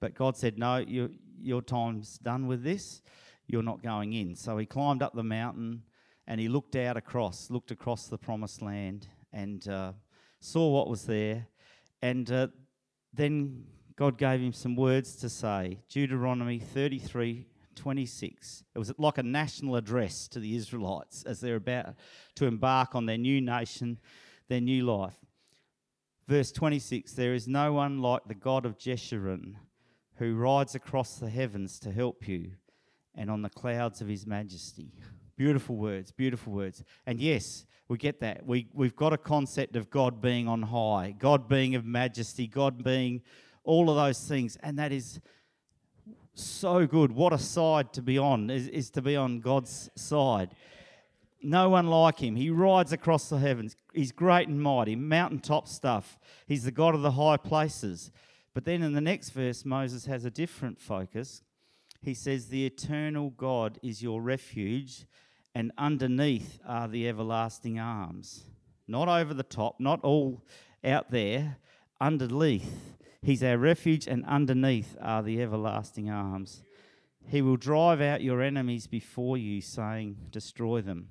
but 0.00 0.14
God 0.14 0.36
said, 0.36 0.58
"No, 0.58 0.76
you, 0.76 1.10
your 1.40 1.62
time's 1.62 2.18
done 2.18 2.46
with 2.46 2.62
this 2.62 3.02
you're 3.46 3.62
not 3.62 3.82
going 3.82 4.12
in. 4.12 4.34
So 4.34 4.58
he 4.58 4.66
climbed 4.66 5.02
up 5.02 5.14
the 5.14 5.22
mountain 5.22 5.82
and 6.26 6.40
he 6.40 6.48
looked 6.48 6.76
out 6.76 6.96
across, 6.96 7.50
looked 7.50 7.70
across 7.70 8.08
the 8.08 8.18
promised 8.18 8.62
land 8.62 9.08
and 9.32 9.66
uh, 9.68 9.92
saw 10.40 10.68
what 10.70 10.88
was 10.88 11.04
there. 11.04 11.46
And 12.06 12.30
uh, 12.30 12.46
then 13.12 13.64
God 13.96 14.16
gave 14.16 14.38
him 14.38 14.52
some 14.52 14.76
words 14.76 15.16
to 15.16 15.28
say 15.28 15.80
Deuteronomy 15.88 16.60
33 16.60 17.48
26. 17.74 18.62
It 18.74 18.78
was 18.78 18.92
like 18.96 19.18
a 19.18 19.24
national 19.24 19.74
address 19.74 20.28
to 20.28 20.38
the 20.38 20.54
Israelites 20.54 21.24
as 21.24 21.40
they're 21.40 21.56
about 21.56 21.96
to 22.36 22.46
embark 22.46 22.94
on 22.94 23.06
their 23.06 23.18
new 23.18 23.40
nation, 23.40 23.98
their 24.48 24.60
new 24.60 24.84
life. 24.84 25.16
Verse 26.28 26.52
26 26.52 27.12
There 27.14 27.34
is 27.34 27.48
no 27.48 27.72
one 27.72 28.00
like 28.00 28.22
the 28.28 28.36
God 28.36 28.66
of 28.66 28.78
Jeshurun 28.78 29.56
who 30.18 30.36
rides 30.36 30.76
across 30.76 31.16
the 31.16 31.28
heavens 31.28 31.80
to 31.80 31.90
help 31.90 32.28
you 32.28 32.52
and 33.16 33.28
on 33.28 33.42
the 33.42 33.50
clouds 33.50 34.00
of 34.00 34.06
his 34.06 34.28
majesty. 34.28 34.92
Beautiful 35.36 35.76
words, 35.76 36.12
beautiful 36.12 36.52
words. 36.52 36.82
And 37.06 37.20
yes, 37.20 37.66
we 37.88 37.98
get 37.98 38.20
that. 38.20 38.46
We, 38.46 38.68
we've 38.72 38.96
got 38.96 39.12
a 39.12 39.18
concept 39.18 39.76
of 39.76 39.90
God 39.90 40.20
being 40.20 40.48
on 40.48 40.62
high, 40.62 41.14
God 41.18 41.48
being 41.48 41.74
of 41.74 41.84
majesty, 41.84 42.46
God 42.46 42.82
being 42.82 43.22
all 43.62 43.90
of 43.90 43.96
those 43.96 44.18
things. 44.20 44.56
And 44.62 44.78
that 44.78 44.92
is 44.92 45.20
so 46.34 46.86
good. 46.86 47.12
What 47.12 47.34
a 47.34 47.38
side 47.38 47.92
to 47.94 48.02
be 48.02 48.16
on, 48.16 48.48
is, 48.48 48.68
is 48.68 48.90
to 48.90 49.02
be 49.02 49.14
on 49.14 49.40
God's 49.40 49.90
side. 49.94 50.54
No 51.42 51.68
one 51.68 51.86
like 51.86 52.18
him. 52.18 52.34
He 52.34 52.48
rides 52.48 52.92
across 52.92 53.28
the 53.28 53.38
heavens. 53.38 53.76
He's 53.92 54.12
great 54.12 54.48
and 54.48 54.60
mighty, 54.60 54.96
mountaintop 54.96 55.68
stuff. 55.68 56.18
He's 56.46 56.64
the 56.64 56.72
God 56.72 56.94
of 56.94 57.02
the 57.02 57.12
high 57.12 57.36
places. 57.36 58.10
But 58.54 58.64
then 58.64 58.82
in 58.82 58.94
the 58.94 59.02
next 59.02 59.30
verse, 59.30 59.66
Moses 59.66 60.06
has 60.06 60.24
a 60.24 60.30
different 60.30 60.80
focus 60.80 61.42
he 62.06 62.14
says, 62.14 62.46
The 62.46 62.64
eternal 62.64 63.30
God 63.30 63.78
is 63.82 64.00
your 64.00 64.22
refuge, 64.22 65.06
and 65.56 65.72
underneath 65.78 66.60
are 66.66 66.86
the 66.86 67.08
everlasting 67.08 67.78
arms. 67.78 68.44
Not 68.86 69.08
over 69.08 69.32
the 69.32 69.42
top, 69.42 69.76
not 69.80 70.04
all 70.04 70.44
out 70.84 71.10
there, 71.10 71.56
underneath. 71.98 72.94
He's 73.22 73.42
our 73.42 73.56
refuge, 73.56 74.06
and 74.06 74.22
underneath 74.26 74.98
are 75.00 75.22
the 75.22 75.40
everlasting 75.40 76.10
arms. 76.10 76.62
He 77.26 77.40
will 77.40 77.56
drive 77.56 78.02
out 78.02 78.20
your 78.20 78.42
enemies 78.42 78.86
before 78.86 79.38
you, 79.38 79.62
saying, 79.62 80.18
Destroy 80.30 80.82
them. 80.82 81.08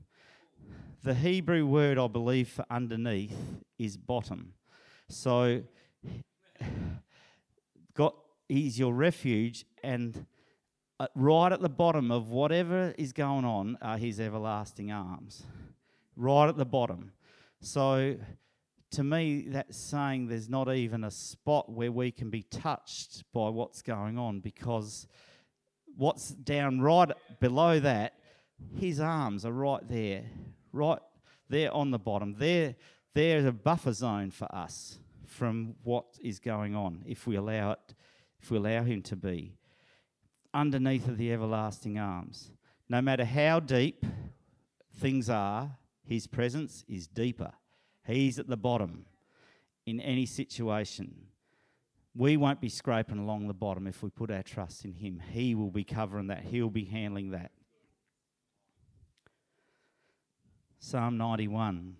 The 1.02 1.16
Hebrew 1.16 1.66
word, 1.66 1.98
I 1.98 2.08
believe, 2.08 2.50
for 2.50 2.66
underneath 2.70 3.36
is 3.80 3.98
bottom. 3.98 4.54
So, 5.10 5.64
God, 7.96 8.14
He's 8.48 8.78
your 8.78 8.94
refuge, 8.94 9.66
and 9.84 10.28
uh, 11.00 11.08
right 11.16 11.52
at 11.52 11.62
the 11.62 11.70
bottom 11.70 12.12
of 12.12 12.30
whatever 12.30 12.94
is 12.98 13.12
going 13.12 13.46
on 13.46 13.78
are 13.82 13.98
his 13.98 14.20
everlasting 14.20 14.92
arms. 14.92 15.44
Right 16.16 16.48
at 16.48 16.58
the 16.58 16.66
bottom. 16.66 17.12
So, 17.60 18.16
to 18.92 19.04
me, 19.04 19.48
that's 19.50 19.78
saying 19.78 20.28
there's 20.28 20.50
not 20.50 20.74
even 20.74 21.04
a 21.04 21.12
spot 21.12 21.70
where 21.70 21.92
we 21.92 22.12
can 22.12 22.30
be 22.30 22.44
touched 22.44 23.24
by 23.34 23.50
what's 23.50 23.82
going 23.82 24.18
on 24.18 24.40
because 24.40 25.08
what's 25.98 26.30
down 26.30 26.80
right 26.80 27.12
below 27.42 27.80
that, 27.80 28.14
his 28.80 29.02
arms 29.02 29.46
are 29.46 29.52
right 29.52 29.86
there, 29.90 30.24
right 30.72 31.00
there 31.50 31.74
on 31.74 31.92
the 31.92 32.00
bottom. 32.00 32.36
There, 32.38 32.76
there's 33.14 33.46
a 33.46 33.52
buffer 33.52 33.92
zone 33.92 34.32
for 34.32 34.54
us 34.56 35.00
from 35.26 35.76
what 35.84 36.06
is 36.22 36.40
going 36.40 36.76
on 36.76 37.04
if 37.06 37.28
we 37.28 37.36
allow 37.36 37.72
it, 37.72 37.96
if 38.40 38.50
we 38.50 38.58
allow 38.58 38.84
him 38.84 39.02
to 39.02 39.18
be 39.18 39.58
underneath 40.56 41.08
of 41.08 41.18
the 41.18 41.32
everlasting 41.34 42.00
arms. 42.00 42.52
No 42.88 43.02
matter 43.02 43.26
how 43.26 43.60
deep 43.60 44.06
things 44.96 45.30
are, 45.30 45.78
his 46.04 46.26
presence 46.26 46.86
is 46.88 47.08
deeper. 47.08 47.52
He's 48.08 48.40
at 48.40 48.48
the 48.48 48.58
bottom 48.58 49.06
in 49.86 50.00
any 50.00 50.26
situation. 50.26 51.28
We 52.16 52.38
won't 52.38 52.62
be 52.62 52.70
scraping 52.70 53.18
along 53.18 53.48
the 53.48 53.54
bottom 53.54 53.86
if 53.86 54.02
we 54.02 54.10
put 54.10 54.32
our 54.32 54.44
trust 54.44 54.86
in 54.86 54.94
him. 54.94 55.22
He 55.32 55.54
will 55.54 55.72
be 55.72 55.84
covering 55.84 56.28
that, 56.28 56.44
he'll 56.44 56.70
be 56.70 56.86
handling 56.86 57.32
that. 57.32 57.52
Psalm 60.80 61.18
91. 61.18 61.98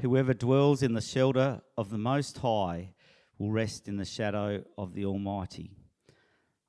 Whoever 0.00 0.34
dwells 0.34 0.82
in 0.82 0.94
the 0.94 1.00
shelter 1.00 1.60
of 1.76 1.90
the 1.90 1.98
Most 1.98 2.38
High 2.38 2.94
will 3.38 3.52
rest 3.52 3.86
in 3.88 3.98
the 3.98 4.04
shadow 4.04 4.64
of 4.76 4.94
the 4.94 5.04
Almighty. 5.04 5.76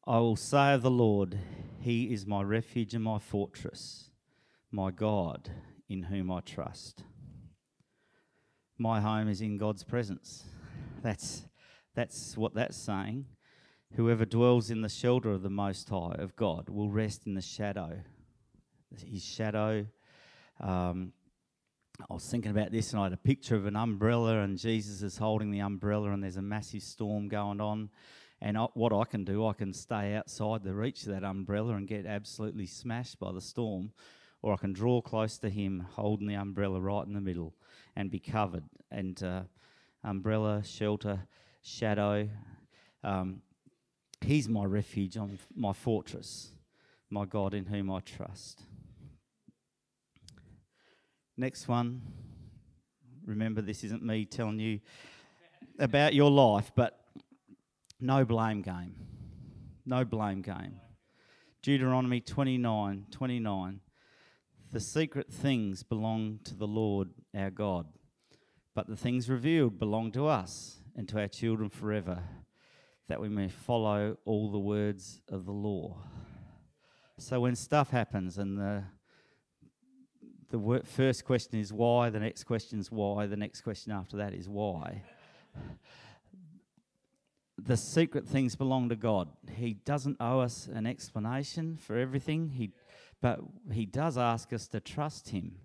I 0.05 0.17
will 0.19 0.35
say 0.35 0.73
of 0.73 0.81
the 0.81 0.91
Lord, 0.91 1.39
He 1.79 2.13
is 2.13 2.27
my 2.27 2.43
refuge 2.43 2.93
and 2.93 3.03
my 3.03 3.19
fortress, 3.19 4.09
my 4.71 4.91
God 4.91 5.49
in 5.89 6.03
whom 6.03 6.31
I 6.31 6.41
trust. 6.41 7.03
My 8.77 8.99
home 8.99 9.29
is 9.29 9.41
in 9.41 9.57
God's 9.57 9.83
presence. 9.83 10.43
That's, 11.01 11.45
that's 11.95 12.35
what 12.35 12.53
that's 12.53 12.77
saying. 12.77 13.25
Whoever 13.95 14.25
dwells 14.25 14.69
in 14.69 14.81
the 14.81 14.89
shelter 14.89 15.31
of 15.31 15.43
the 15.43 15.49
Most 15.49 15.87
High, 15.89 16.15
of 16.17 16.35
God, 16.35 16.69
will 16.69 16.89
rest 16.89 17.25
in 17.25 17.35
the 17.35 17.41
shadow. 17.41 18.01
His 19.05 19.23
shadow. 19.23 19.85
Um, 20.59 21.13
I 22.09 22.13
was 22.13 22.25
thinking 22.29 22.51
about 22.51 22.71
this 22.71 22.91
and 22.91 22.99
I 22.99 23.05
had 23.05 23.13
a 23.13 23.17
picture 23.17 23.55
of 23.55 23.65
an 23.65 23.75
umbrella, 23.75 24.39
and 24.41 24.57
Jesus 24.57 25.01
is 25.01 25.17
holding 25.17 25.51
the 25.51 25.59
umbrella, 25.59 26.11
and 26.11 26.21
there's 26.21 26.37
a 26.37 26.41
massive 26.41 26.83
storm 26.83 27.29
going 27.29 27.61
on. 27.61 27.89
And 28.41 28.57
I, 28.57 28.63
what 28.73 28.91
I 28.91 29.05
can 29.05 29.23
do, 29.23 29.47
I 29.47 29.53
can 29.53 29.71
stay 29.71 30.15
outside 30.15 30.63
the 30.63 30.73
reach 30.73 31.03
of 31.03 31.13
that 31.13 31.23
umbrella 31.23 31.75
and 31.75 31.87
get 31.87 32.05
absolutely 32.05 32.65
smashed 32.65 33.19
by 33.19 33.31
the 33.31 33.39
storm, 33.39 33.91
or 34.41 34.53
I 34.53 34.57
can 34.57 34.73
draw 34.73 35.01
close 35.01 35.37
to 35.39 35.49
Him, 35.49 35.87
holding 35.93 36.27
the 36.27 36.35
umbrella 36.35 36.81
right 36.81 37.07
in 37.07 37.13
the 37.13 37.21
middle, 37.21 37.53
and 37.95 38.11
be 38.11 38.19
covered. 38.19 38.63
And 38.91 39.21
uh, 39.23 39.43
umbrella, 40.03 40.61
shelter, 40.65 41.21
shadow. 41.61 42.27
Um, 43.03 43.41
he's 44.21 44.49
my 44.49 44.65
refuge, 44.65 45.15
I'm 45.15 45.39
my 45.55 45.73
fortress, 45.73 46.51
my 47.09 47.23
God 47.25 47.53
in 47.53 47.65
whom 47.65 47.89
I 47.89 48.01
trust. 48.01 48.63
Next 51.35 51.67
one. 51.67 52.01
Remember, 53.25 53.61
this 53.61 53.83
isn't 53.83 54.03
me 54.03 54.25
telling 54.25 54.59
you 54.59 54.79
about 55.79 56.13
your 56.13 56.29
life, 56.29 56.71
but 56.75 56.99
no 57.99 58.23
blame 58.23 58.61
game. 58.61 58.95
No 59.85 60.05
blame 60.05 60.41
game. 60.41 60.79
Deuteronomy 61.63 62.19
29 62.21 63.07
29. 63.09 63.79
The 64.71 64.79
secret 64.79 65.31
things 65.31 65.81
belong 65.81 66.39
to 66.43 66.55
the 66.55 66.67
Lord 66.67 67.09
our 67.35 67.49
God, 67.49 67.87
but 68.75 68.87
the 68.87 68.95
things 68.95 69.29
revealed 69.29 69.79
belong 69.79 70.11
to 70.11 70.27
us 70.27 70.77
and 70.95 71.07
to 71.09 71.19
our 71.19 71.27
children 71.27 71.69
forever, 71.69 72.23
that 73.07 73.21
we 73.21 73.29
may 73.29 73.49
follow 73.49 74.17
all 74.25 74.51
the 74.51 74.59
words 74.59 75.21
of 75.29 75.45
the 75.45 75.51
law. 75.51 75.97
So 77.17 77.39
when 77.39 77.55
stuff 77.55 77.89
happens 77.89 78.37
and 78.37 78.57
the 78.57 78.83
the 80.53 80.81
first 80.85 81.25
question 81.25 81.59
is 81.59 81.73
why, 81.73 82.11
the 82.11 82.19
next 82.19 82.43
question 82.43 82.79
is 82.79 82.91
why, 82.91 83.25
the 83.25 83.35
next 83.35 83.61
question 83.61 83.91
after 83.91 84.17
that 84.17 84.35
is 84.35 84.47
why 84.47 85.01
the 87.57 87.75
secret 87.75 88.27
things 88.27 88.55
belong 88.55 88.89
to 88.89 88.95
God. 88.95 89.29
He 89.55 89.73
doesn't 89.73 90.17
owe 90.19 90.41
us 90.41 90.69
an 90.71 90.85
explanation 90.85 91.77
for 91.77 91.97
everything. 91.97 92.49
He, 92.49 92.71
but 93.19 93.39
He 93.71 93.87
does 93.87 94.15
ask 94.15 94.53
us 94.53 94.67
to 94.67 94.79
trust 94.79 95.29
Him, 95.29 95.55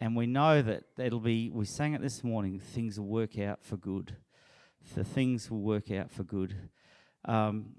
and 0.00 0.14
we 0.14 0.26
know 0.26 0.62
that 0.62 0.84
it'll 0.96 1.18
be. 1.18 1.50
We 1.50 1.64
sang 1.64 1.94
it 1.94 2.00
this 2.00 2.22
morning. 2.22 2.60
Things 2.60 3.00
will 3.00 3.08
work 3.08 3.36
out 3.36 3.64
for 3.64 3.76
good. 3.76 4.16
The 4.94 5.02
things 5.02 5.50
will 5.50 5.62
work 5.62 5.90
out 5.90 6.12
for 6.12 6.22
good. 6.22 6.54
Um, 7.24 7.70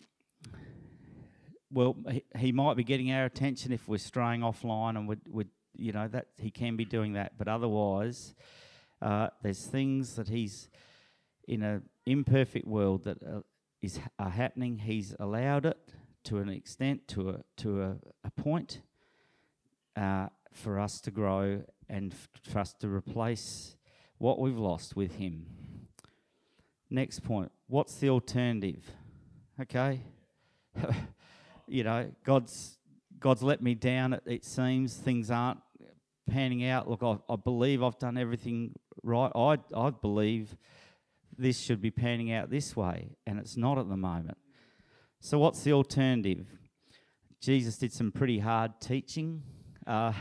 well, 1.71 1.95
he, 2.09 2.23
he, 2.37 2.51
might 2.51 2.75
be 2.75 2.83
getting 2.83 3.11
our 3.13 3.23
attention 3.23 3.71
if 3.71 3.87
we're 3.87 3.97
straying 3.97 4.41
offline, 4.41 4.97
and 4.97 5.07
we're, 5.07 5.21
we 5.29 5.45
you 5.75 5.91
know 5.91 6.07
that 6.07 6.27
he 6.37 6.51
can 6.51 6.75
be 6.75 6.85
doing 6.85 7.13
that. 7.13 7.37
But 7.37 7.47
otherwise, 7.47 8.35
uh, 9.01 9.29
there's 9.41 9.65
things 9.65 10.15
that 10.15 10.27
he's 10.27 10.69
in 11.47 11.63
an 11.63 11.83
imperfect 12.05 12.67
world 12.67 13.03
that 13.03 13.21
uh, 13.23 13.41
is 13.81 13.99
are 14.19 14.29
happening. 14.29 14.79
He's 14.79 15.15
allowed 15.19 15.65
it 15.65 15.77
to 16.25 16.37
an 16.37 16.49
extent, 16.49 17.07
to 17.09 17.29
a 17.29 17.39
to 17.57 17.81
a, 17.81 17.95
a 18.23 18.31
point, 18.31 18.81
uh, 19.95 20.27
for 20.51 20.79
us 20.79 21.01
to 21.01 21.11
grow 21.11 21.63
and 21.89 22.13
f- 22.13 22.29
for 22.43 22.59
us 22.59 22.73
to 22.79 22.87
replace 22.87 23.75
what 24.17 24.39
we've 24.39 24.57
lost 24.57 24.95
with 24.95 25.15
Him. 25.15 25.45
Next 26.89 27.21
point: 27.21 27.51
What's 27.67 27.95
the 27.95 28.09
alternative? 28.09 28.91
Okay, 29.59 30.01
you 31.67 31.83
know, 31.83 32.11
God's 32.23 32.77
God's 33.19 33.41
let 33.41 33.61
me 33.61 33.73
down. 33.75 34.13
It, 34.13 34.23
it 34.25 34.45
seems 34.45 34.95
things 34.95 35.31
aren't 35.31 35.59
panning 36.31 36.65
out. 36.65 36.89
Look, 36.89 37.03
I, 37.03 37.17
I 37.31 37.35
believe 37.35 37.83
I've 37.83 37.99
done 37.99 38.17
everything 38.17 38.73
right. 39.03 39.31
I 39.35 39.57
I 39.75 39.89
believe 39.89 40.55
this 41.37 41.59
should 41.59 41.81
be 41.81 41.91
panning 41.91 42.31
out 42.31 42.49
this 42.49 42.75
way, 42.75 43.17
and 43.25 43.39
it's 43.39 43.57
not 43.57 43.77
at 43.77 43.89
the 43.89 43.97
moment. 43.97 44.37
So, 45.19 45.37
what's 45.39 45.63
the 45.63 45.73
alternative? 45.73 46.47
Jesus 47.39 47.77
did 47.77 47.91
some 47.91 48.11
pretty 48.11 48.39
hard 48.39 48.79
teaching 48.79 49.41
uh, 49.87 50.13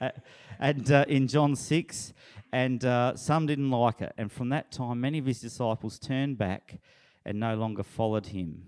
and 0.60 0.90
uh, 0.90 1.04
in 1.08 1.26
John 1.26 1.56
6, 1.56 2.12
and 2.52 2.84
uh, 2.84 3.16
some 3.16 3.46
didn't 3.46 3.70
like 3.70 4.00
it. 4.00 4.12
And 4.16 4.30
from 4.30 4.48
that 4.50 4.70
time, 4.70 5.00
many 5.00 5.18
of 5.18 5.26
his 5.26 5.40
disciples 5.40 5.98
turned 5.98 6.38
back 6.38 6.80
and 7.24 7.38
no 7.38 7.54
longer 7.54 7.82
followed 7.82 8.26
him. 8.26 8.62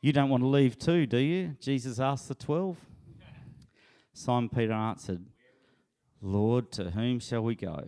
You 0.00 0.12
don't 0.12 0.28
want 0.28 0.42
to 0.42 0.48
leave 0.48 0.78
too, 0.78 1.06
do 1.06 1.18
you? 1.18 1.56
Jesus 1.60 1.98
asked 1.98 2.28
the 2.28 2.34
twelve. 2.34 2.76
Simon 4.12 4.48
Peter 4.48 4.72
answered, 4.72 5.24
Lord, 6.26 6.72
to 6.72 6.90
whom 6.90 7.20
shall 7.20 7.42
we 7.42 7.54
go? 7.54 7.86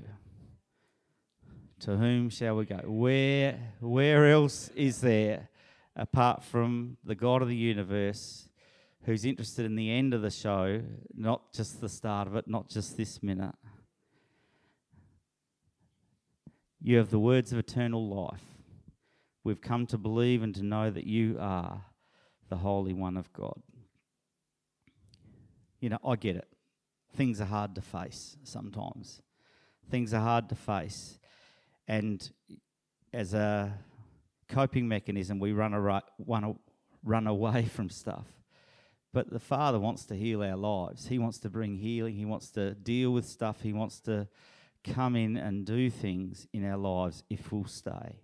To 1.81 1.96
whom 1.96 2.29
shall 2.29 2.57
we 2.57 2.66
go? 2.66 2.83
Where, 2.85 3.59
where 3.81 4.31
else 4.31 4.68
is 4.77 5.01
there 5.01 5.49
apart 5.96 6.44
from 6.44 6.99
the 7.03 7.14
God 7.14 7.40
of 7.40 7.49
the 7.49 7.57
universe 7.57 8.51
who's 9.07 9.25
interested 9.25 9.64
in 9.64 9.75
the 9.75 9.90
end 9.90 10.12
of 10.12 10.20
the 10.20 10.31
show, 10.31 10.83
not 11.14 11.51
just 11.55 11.81
the 11.81 11.88
start 11.88 12.29
of 12.29 12.37
it, 12.37 12.46
not 12.46 12.68
just 12.68 12.99
this 12.99 13.22
minute? 13.22 13.55
You 16.83 16.99
have 16.99 17.09
the 17.09 17.18
words 17.18 17.55
of 17.55 17.59
eternal 17.59 18.07
life. 18.07 18.44
We've 19.44 19.62
come 19.62 19.87
to 19.87 19.96
believe 19.96 20.42
and 20.42 20.55
to 20.57 20.62
know 20.62 20.90
that 20.90 21.07
you 21.07 21.38
are 21.40 21.87
the 22.51 22.57
Holy 22.57 22.92
One 22.92 23.16
of 23.16 23.33
God. 23.33 23.62
You 25.81 25.88
know, 25.88 25.99
I 26.07 26.16
get 26.16 26.37
it. 26.37 26.49
Things 27.17 27.41
are 27.41 27.47
hard 27.47 27.75
to 27.77 27.81
face 27.81 28.37
sometimes. 28.45 29.23
Things 29.91 30.13
are 30.13 30.21
hard 30.21 30.51
to 30.51 30.55
face. 30.55 31.19
And 31.89 32.29
as 33.13 33.33
a 33.33 33.73
coping 34.49 34.87
mechanism, 34.87 35.39
we 35.39 35.53
run, 35.53 35.73
run, 35.73 36.59
run 37.03 37.27
away 37.27 37.65
from 37.75 37.89
stuff. 37.89 38.27
But 39.15 39.31
the 39.31 39.41
Father 39.41 39.81
wants 39.81 40.05
to 40.07 40.15
heal 40.15 40.43
our 40.43 40.57
lives. 40.57 41.07
He 41.07 41.19
wants 41.19 41.39
to 41.39 41.49
bring 41.49 41.77
healing. 41.77 42.17
He 42.17 42.27
wants 42.27 42.51
to 42.51 42.75
deal 42.75 43.13
with 43.13 43.25
stuff. 43.25 43.63
He 43.63 43.73
wants 43.73 43.99
to 44.01 44.29
come 44.85 45.17
in 45.17 45.39
and 45.39 45.65
do 45.65 45.89
things 45.89 46.47
in 46.53 46.71
our 46.71 46.77
lives 46.77 47.25
if 47.31 47.51
we'll 47.51 47.65
stay. 47.65 48.21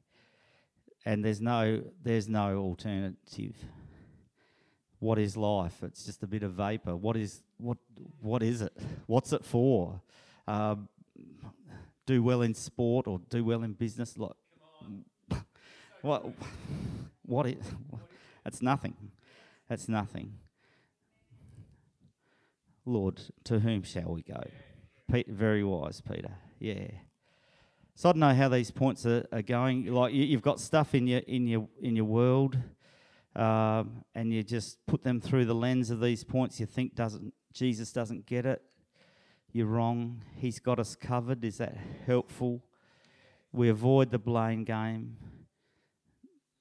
And 1.07 1.25
there's 1.25 1.41
no, 1.41 1.83
there's 2.03 2.29
no 2.29 2.59
alternative. 2.59 3.57
What 5.03 5.19
is 5.19 5.37
life? 5.37 5.83
It's 5.83 6.05
just 6.05 6.23
a 6.23 6.29
bit 6.29 6.45
of 6.45 6.53
vapor. 6.53 6.95
What 6.95 7.17
is 7.17 7.43
what? 7.57 7.77
What 8.21 8.41
is 8.41 8.63
it? 8.63 8.73
What's 9.07 9.33
it 9.33 9.45
for? 9.45 10.01
Um, 10.47 10.89
do 12.07 12.23
well 12.23 12.43
in 12.43 12.55
sport 12.55 13.09
or 13.09 13.21
do 13.29 13.45
well 13.45 13.65
in 13.65 13.73
business. 13.73 14.17
Like, 14.17 14.37
what? 16.03 16.25
What 17.27 17.49
is? 17.49 17.57
That's 18.45 18.63
nothing. 18.63 18.95
That's 19.69 19.89
nothing. 19.89 20.35
Lord, 22.87 23.21
to 23.43 23.59
whom 23.59 23.83
shall 23.83 24.13
we 24.13 24.23
go? 24.23 24.41
Peter, 25.11 25.33
very 25.33 25.65
wise, 25.65 26.01
Peter. 26.01 26.31
Yeah. 26.61 26.87
So 27.97 28.09
I 28.09 28.13
don't 28.13 28.21
know 28.21 28.35
how 28.35 28.49
these 28.49 28.71
points 28.71 29.05
are, 29.05 29.27
are 29.33 29.43
going. 29.43 29.87
Like 29.87 30.15
you, 30.15 30.37
have 30.37 30.43
got 30.43 30.61
stuff 30.61 30.95
in 30.95 31.09
your 31.09 31.23
in 31.27 31.49
your 31.49 31.67
in 31.81 31.97
your 31.97 32.05
world, 32.05 32.57
um, 33.35 34.05
and 34.15 34.33
you 34.33 34.43
just 34.43 34.85
put 34.87 35.03
them 35.03 35.21
through 35.21 35.47
the 35.47 35.55
lens 35.55 35.91
of 35.91 36.01
these 36.01 36.25
points. 36.25 36.61
You 36.61 36.67
think 36.67 36.95
doesn't 36.95 37.33
Jesus 37.53 37.93
doesn't 37.93 38.27
get 38.27 38.47
it 38.47 38.63
you're 39.53 39.67
wrong. 39.67 40.23
He's 40.37 40.59
got 40.59 40.79
us 40.79 40.97
covered. 40.97 41.45
Is 41.45 41.59
that 41.59 41.77
helpful? 42.07 42.65
We 43.53 43.69
avoid 43.69 44.11
the 44.11 44.19
blame 44.19 44.65
game. 44.65 45.17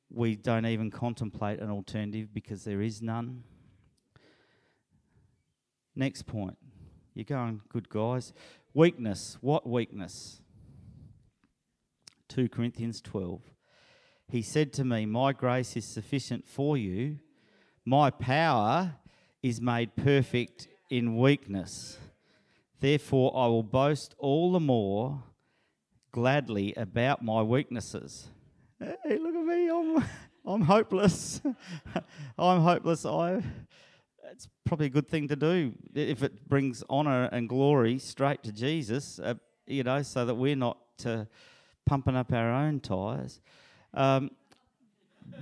We 0.10 0.36
don't 0.36 0.66
even 0.66 0.92
contemplate 0.92 1.62
an 1.62 1.70
alternative 1.70 2.34
because 2.34 2.66
there 2.66 2.82
is 2.82 3.02
none. 3.02 3.44
Next 5.96 6.24
point. 6.24 6.58
You're 7.14 7.24
going 7.24 7.62
good, 7.70 7.88
guys. 7.88 8.34
Weakness. 8.74 9.38
What 9.40 9.68
weakness? 9.68 10.42
2 12.28 12.50
Corinthians 12.50 13.02
12. 13.02 13.42
He 14.32 14.42
said 14.42 14.72
to 14.74 14.86
me, 14.86 15.06
My 15.06 15.34
grace 15.34 15.76
is 15.76 15.84
sufficient 15.84 16.48
for 16.48 16.78
you. 16.78 17.20
My 17.84 18.10
power 18.10 18.96
is 19.44 19.60
made 19.60 19.98
perfect 19.98 20.70
in 20.90 21.18
weakness. 21.18 21.98
Therefore, 22.80 23.34
I 23.36 23.48
will 23.48 23.62
boast 23.62 24.16
all 24.20 24.54
the 24.54 24.60
more 24.62 25.22
gladly 26.14 26.74
about 26.76 27.22
my 27.22 27.42
weaknesses. 27.42 28.30
Hey, 28.80 29.18
look 29.18 29.36
at 29.36 29.44
me. 29.44 29.70
I'm, 29.70 30.06
I'm 30.46 30.62
hopeless. 30.62 31.42
I'm 32.38 32.62
hopeless. 32.62 33.06
I. 33.06 33.44
It's 34.32 34.48
probably 34.64 34.86
a 34.86 34.90
good 34.90 35.10
thing 35.10 35.28
to 35.28 35.36
do 35.36 35.74
if 35.94 36.24
it 36.24 36.48
brings 36.48 36.86
honor 36.90 37.26
and 37.34 37.50
glory 37.50 38.00
straight 38.00 38.44
to 38.44 38.54
Jesus. 38.54 39.20
Uh, 39.20 39.34
you 39.68 39.84
know, 39.84 40.02
so 40.04 40.24
that 40.24 40.36
we're 40.36 40.56
not 40.56 40.78
uh, 41.06 41.26
pumping 41.86 42.16
up 42.16 42.32
our 42.32 42.50
own 42.50 42.80
tires. 42.80 43.42
Um, 43.94 44.32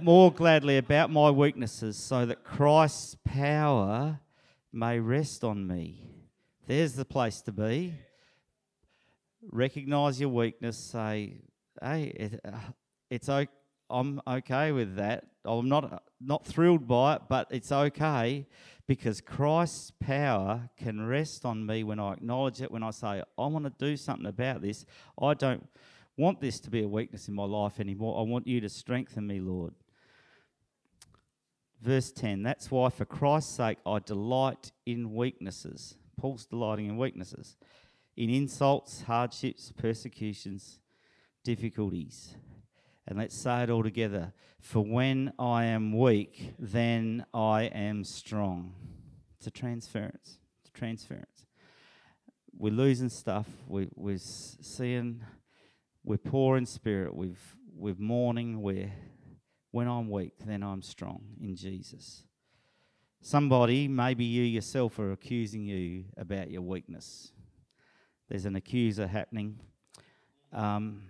more 0.01 0.31
gladly 0.31 0.77
about 0.77 1.11
my 1.11 1.29
weaknesses, 1.29 1.97
so 1.97 2.25
that 2.25 2.43
Christ's 2.43 3.15
power 3.23 4.19
may 4.71 4.99
rest 4.99 5.43
on 5.43 5.67
me. 5.67 6.09
There's 6.67 6.93
the 6.93 7.05
place 7.05 7.41
to 7.41 7.51
be. 7.51 7.95
Recognize 9.51 10.19
your 10.19 10.29
weakness. 10.29 10.77
Say, 10.77 11.37
hey, 11.81 12.03
it, 12.03 12.41
uh, 12.45 12.57
it's 13.09 13.29
okay. 13.29 13.51
I'm 13.89 14.21
okay 14.27 14.71
with 14.71 14.95
that. 14.97 15.25
I'm 15.45 15.67
not 15.67 16.03
not 16.21 16.45
thrilled 16.45 16.87
by 16.87 17.15
it, 17.15 17.21
but 17.27 17.47
it's 17.49 17.71
okay 17.71 18.45
because 18.87 19.21
Christ's 19.21 19.91
power 19.99 20.69
can 20.77 21.07
rest 21.07 21.45
on 21.45 21.65
me 21.65 21.83
when 21.83 21.99
I 21.99 22.13
acknowledge 22.13 22.61
it. 22.61 22.71
When 22.71 22.83
I 22.83 22.91
say 22.91 23.23
I 23.37 23.47
want 23.47 23.65
to 23.65 23.73
do 23.77 23.97
something 23.97 24.27
about 24.27 24.61
this, 24.61 24.85
I 25.19 25.33
don't 25.33 25.67
want 26.19 26.41
this 26.41 26.59
to 26.59 26.69
be 26.69 26.83
a 26.83 26.87
weakness 26.87 27.29
in 27.29 27.33
my 27.33 27.45
life 27.45 27.79
anymore. 27.79 28.19
I 28.19 28.23
want 28.23 28.45
you 28.45 28.59
to 28.61 28.69
strengthen 28.69 29.25
me, 29.25 29.39
Lord. 29.39 29.73
Verse 31.81 32.11
10 32.11 32.43
That's 32.43 32.69
why, 32.69 32.89
for 32.89 33.05
Christ's 33.05 33.55
sake, 33.55 33.77
I 33.85 33.99
delight 33.99 34.71
in 34.85 35.13
weaknesses. 35.15 35.95
Paul's 36.17 36.45
delighting 36.45 36.87
in 36.87 36.97
weaknesses, 36.97 37.55
in 38.17 38.29
insults, 38.29 39.03
hardships, 39.03 39.71
persecutions, 39.71 40.79
difficulties. 41.45 42.35
And 43.07 43.17
let's 43.17 43.35
say 43.35 43.63
it 43.63 43.69
all 43.69 43.81
together. 43.81 44.33
For 44.59 44.81
when 44.81 45.31
I 45.39 45.63
am 45.65 45.97
weak, 45.97 46.53
then 46.59 47.25
I 47.33 47.63
am 47.63 48.03
strong. 48.03 48.73
It's 49.37 49.47
a 49.47 49.51
transference. 49.51 50.37
It's 50.59 50.69
a 50.69 50.77
transference. 50.77 51.45
We're 52.57 52.73
losing 52.73 53.07
stuff. 53.07 53.47
We, 53.67 53.87
we're 53.95 54.19
seeing, 54.19 55.23
we're 56.03 56.17
poor 56.17 56.57
in 56.57 56.65
spirit. 56.65 57.15
We've, 57.15 57.55
we're 57.75 57.95
mourning. 57.97 58.61
We're, 58.61 58.91
when 59.71 59.87
I'm 59.87 60.09
weak, 60.09 60.33
then 60.45 60.63
I'm 60.63 60.81
strong 60.81 61.21
in 61.41 61.55
Jesus. 61.55 62.23
Somebody, 63.21 63.87
maybe 63.87 64.23
you 64.23 64.43
yourself, 64.43 64.97
are 64.99 65.11
accusing 65.11 65.65
you 65.65 66.05
about 66.17 66.49
your 66.49 66.61
weakness. 66.61 67.31
There's 68.29 68.45
an 68.45 68.55
accuser 68.55 69.07
happening. 69.07 69.59
Um, 70.53 71.03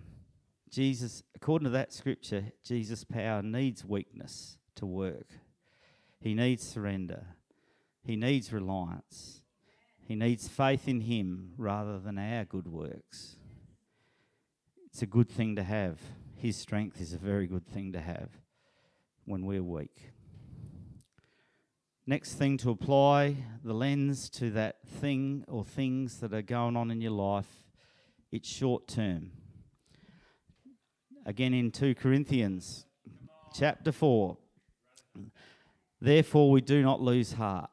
Jesus, 0.70 1.22
according 1.34 1.64
to 1.64 1.70
that 1.70 1.92
scripture, 1.92 2.52
Jesus' 2.64 3.04
power 3.04 3.42
needs 3.42 3.84
weakness 3.84 4.58
to 4.76 4.86
work. 4.86 5.28
He 6.20 6.34
needs 6.34 6.66
surrender. 6.66 7.26
He 8.02 8.16
needs 8.16 8.52
reliance. 8.52 9.42
He 10.02 10.14
needs 10.14 10.48
faith 10.48 10.88
in 10.88 11.02
Him 11.02 11.52
rather 11.56 11.98
than 11.98 12.18
our 12.18 12.44
good 12.44 12.66
works. 12.66 13.36
It's 15.00 15.04
a 15.04 15.16
good 15.16 15.30
thing 15.30 15.56
to 15.56 15.62
have. 15.62 15.98
His 16.36 16.58
strength 16.58 17.00
is 17.00 17.14
a 17.14 17.16
very 17.16 17.46
good 17.46 17.66
thing 17.66 17.90
to 17.92 18.00
have 18.02 18.28
when 19.24 19.46
we're 19.46 19.62
weak. 19.62 20.10
Next 22.06 22.34
thing 22.34 22.58
to 22.58 22.68
apply 22.68 23.36
the 23.64 23.72
lens 23.72 24.28
to 24.28 24.50
that 24.50 24.86
thing 24.86 25.46
or 25.48 25.64
things 25.64 26.18
that 26.18 26.34
are 26.34 26.42
going 26.42 26.76
on 26.76 26.90
in 26.90 27.00
your 27.00 27.12
life, 27.12 27.64
it's 28.30 28.46
short 28.46 28.88
term. 28.88 29.30
Again 31.24 31.54
in 31.54 31.70
2 31.70 31.94
Corinthians 31.94 32.84
chapter 33.54 33.92
4. 33.92 34.36
Therefore 35.98 36.50
we 36.50 36.60
do 36.60 36.82
not 36.82 37.00
lose 37.00 37.32
heart. 37.32 37.70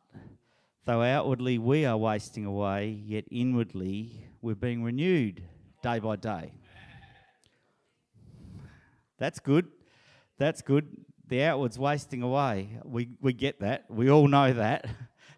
Though 0.85 1.01
outwardly 1.01 1.57
we 1.57 1.83
are 1.83 1.97
wasting 1.97 2.45
away, 2.45 2.87
yet 3.05 3.25
inwardly 3.29 4.29
we're 4.41 4.55
being 4.55 4.81
renewed 4.81 5.43
day 5.83 5.99
by 5.99 6.15
day. 6.15 6.53
That's 9.17 9.39
good. 9.39 9.67
That's 10.37 10.61
good 10.61 10.87
the 11.27 11.43
outward's 11.43 11.77
wasting 11.77 12.21
away. 12.21 12.79
We, 12.83 13.09
we 13.21 13.33
get 13.33 13.59
that. 13.59 13.85
We 13.89 14.09
all 14.09 14.27
know 14.27 14.53
that. 14.53 14.87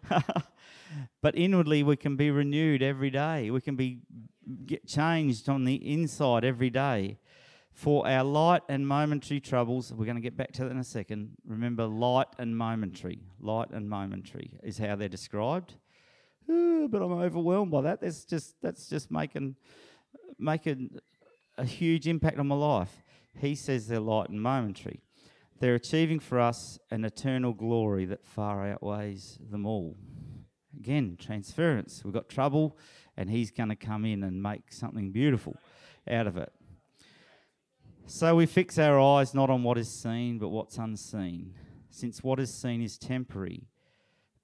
but 1.22 1.36
inwardly, 1.36 1.82
we 1.82 1.96
can 1.96 2.16
be 2.16 2.30
renewed 2.30 2.82
every 2.82 3.10
day. 3.10 3.50
We 3.50 3.60
can 3.60 3.76
be 3.76 4.00
get 4.66 4.86
changed 4.86 5.48
on 5.48 5.64
the 5.64 5.74
inside 5.74 6.44
every 6.44 6.70
day. 6.70 7.18
For 7.72 8.06
our 8.06 8.24
light 8.24 8.62
and 8.68 8.86
momentary 8.86 9.40
troubles, 9.40 9.92
we're 9.92 10.04
going 10.04 10.16
to 10.16 10.22
get 10.22 10.36
back 10.36 10.52
to 10.52 10.64
that 10.64 10.70
in 10.70 10.78
a 10.78 10.84
second. 10.84 11.36
Remember, 11.46 11.86
light 11.86 12.26
and 12.38 12.56
momentary. 12.56 13.20
Light 13.40 13.70
and 13.70 13.88
momentary 13.88 14.52
is 14.62 14.78
how 14.78 14.96
they're 14.96 15.08
described. 15.08 15.74
Ooh, 16.50 16.88
but 16.88 17.00
I'm 17.00 17.12
overwhelmed 17.12 17.70
by 17.70 17.80
that. 17.82 18.00
That's 18.00 18.24
just 18.24 18.56
that's 18.60 18.88
just 18.88 19.10
making 19.10 19.56
making 20.38 20.98
a 21.56 21.64
huge 21.64 22.08
impact 22.08 22.38
on 22.38 22.48
my 22.48 22.56
life. 22.56 23.02
He 23.38 23.54
says 23.54 23.86
they're 23.86 24.00
light 24.00 24.28
and 24.28 24.42
momentary. 24.42 25.02
They're 25.58 25.74
achieving 25.74 26.20
for 26.20 26.40
us 26.40 26.78
an 26.90 27.04
eternal 27.04 27.52
glory 27.52 28.06
that 28.06 28.24
far 28.24 28.66
outweighs 28.66 29.38
them 29.50 29.66
all. 29.66 29.96
Again, 30.78 31.16
transference. 31.20 32.02
We've 32.04 32.14
got 32.14 32.28
trouble, 32.28 32.78
and 33.16 33.28
He's 33.28 33.50
going 33.50 33.68
to 33.68 33.76
come 33.76 34.04
in 34.04 34.22
and 34.22 34.42
make 34.42 34.72
something 34.72 35.12
beautiful 35.12 35.56
out 36.08 36.26
of 36.26 36.36
it. 36.36 36.52
So 38.06 38.34
we 38.34 38.46
fix 38.46 38.78
our 38.78 38.98
eyes 38.98 39.34
not 39.34 39.50
on 39.50 39.62
what 39.62 39.78
is 39.78 39.88
seen, 39.88 40.38
but 40.38 40.48
what's 40.48 40.78
unseen. 40.78 41.54
Since 41.90 42.24
what 42.24 42.40
is 42.40 42.52
seen 42.52 42.82
is 42.82 42.96
temporary, 42.96 43.68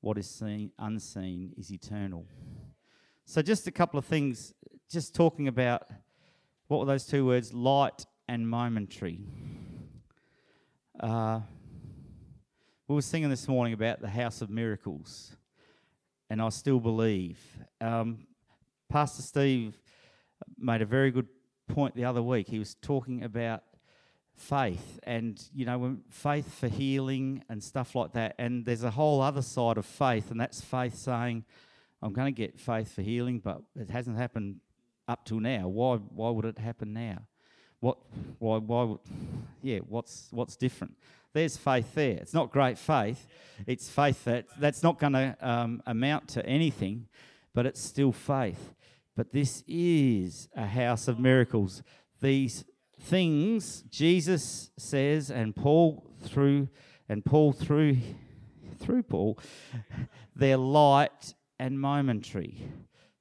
what 0.01 0.19
is 0.19 0.29
seen 0.29 0.71
unseen 0.79 1.53
is 1.57 1.73
eternal. 1.73 2.27
So 3.25 3.43
just 3.43 3.67
a 3.67 3.73
couple 3.73 3.99
of 3.99 4.05
things, 4.05 4.53
just 4.91 5.15
talking 5.15 5.49
about 5.49 5.83
what 6.69 6.79
were 6.79 6.87
those 6.87 7.07
two 7.07 7.27
words, 7.27 7.53
light 7.53 8.05
and 8.29 8.49
momentary. 8.49 9.21
Uh, 10.99 11.41
we 12.89 12.95
were 12.95 13.03
singing 13.03 13.31
this 13.31 13.49
morning 13.49 13.73
about 13.73 14.01
the 14.01 14.09
House 14.09 14.43
of 14.43 14.51
Miracles, 14.51 15.37
and 16.31 16.41
I 16.41 16.49
still 16.49 16.81
believe. 16.81 17.39
Um, 17.81 18.27
Pastor 18.89 19.23
Steve 19.23 19.79
made 20.59 20.83
a 20.83 20.87
very 20.87 21.11
good 21.11 21.29
point 21.69 21.95
the 21.95 22.05
other 22.05 22.23
week. 22.23 22.49
He 22.49 22.59
was 22.59 22.75
talking 22.75 23.23
about 23.25 23.63
faith 24.37 25.01
and 25.05 25.43
you 25.55 25.65
know 25.65 25.97
faith 26.11 26.59
for 26.59 26.69
healing 26.69 27.43
and 27.49 27.65
stuff 27.65 27.95
like 27.95 28.13
that 28.13 28.35
and 28.39 28.67
there's 28.67 28.85
a 28.85 28.91
whole 28.91 29.23
other 29.23 29.41
side 29.41 29.79
of 29.79 29.87
faith 29.87 30.31
and 30.31 30.39
that's 30.39 30.61
faith 30.61 30.95
saying 30.95 31.43
i'm 32.03 32.13
going 32.13 32.27
to 32.27 32.37
get 32.37 32.61
faith 32.61 32.95
for 32.95 33.01
healing 33.01 33.39
but 33.39 33.63
it 33.75 33.89
hasn't 33.89 34.15
happened 34.15 34.57
up 35.09 35.25
till 35.25 35.41
now 35.41 35.67
why 35.67 35.97
why 35.97 36.29
would 36.29 36.45
it 36.45 36.59
happen 36.59 36.93
now 36.93 37.17
what, 37.81 37.99
why, 38.39 38.59
why, 38.59 38.97
yeah, 39.63 39.79
what's, 39.79 40.29
what's 40.31 40.57
different? 40.57 40.97
There's 41.33 41.57
faith 41.57 41.95
there. 41.95 42.17
It's 42.17 42.33
not 42.33 42.51
great 42.51 42.79
faith. 42.79 43.27
It's 43.67 43.89
faith 43.91 44.25
that 44.25 44.47
that's 44.59 44.83
not 44.83 44.99
going 44.99 45.13
to 45.13 45.37
um, 45.41 45.83
amount 45.87 46.29
to 46.29 46.47
anything, 46.47 47.09
but 47.53 47.67
it's 47.67 47.81
still 47.81 48.13
faith. 48.13 48.75
But 49.17 49.33
this 49.33 49.63
is 49.67 50.49
a 50.57 50.67
house 50.67 51.09
of 51.09 51.19
miracles. 51.19 51.83
These 52.21 52.65
things 53.01 53.83
Jesus 53.91 54.71
says, 54.79 55.31
and 55.31 55.55
Paul 55.55 56.05
through, 56.23 56.69
and 57.09 57.25
Paul 57.25 57.53
through, 57.53 57.99
through 58.79 59.03
Paul, 59.03 59.39
they're 60.35 60.57
light 60.57 61.35
and 61.59 61.79
momentary. 61.79 62.63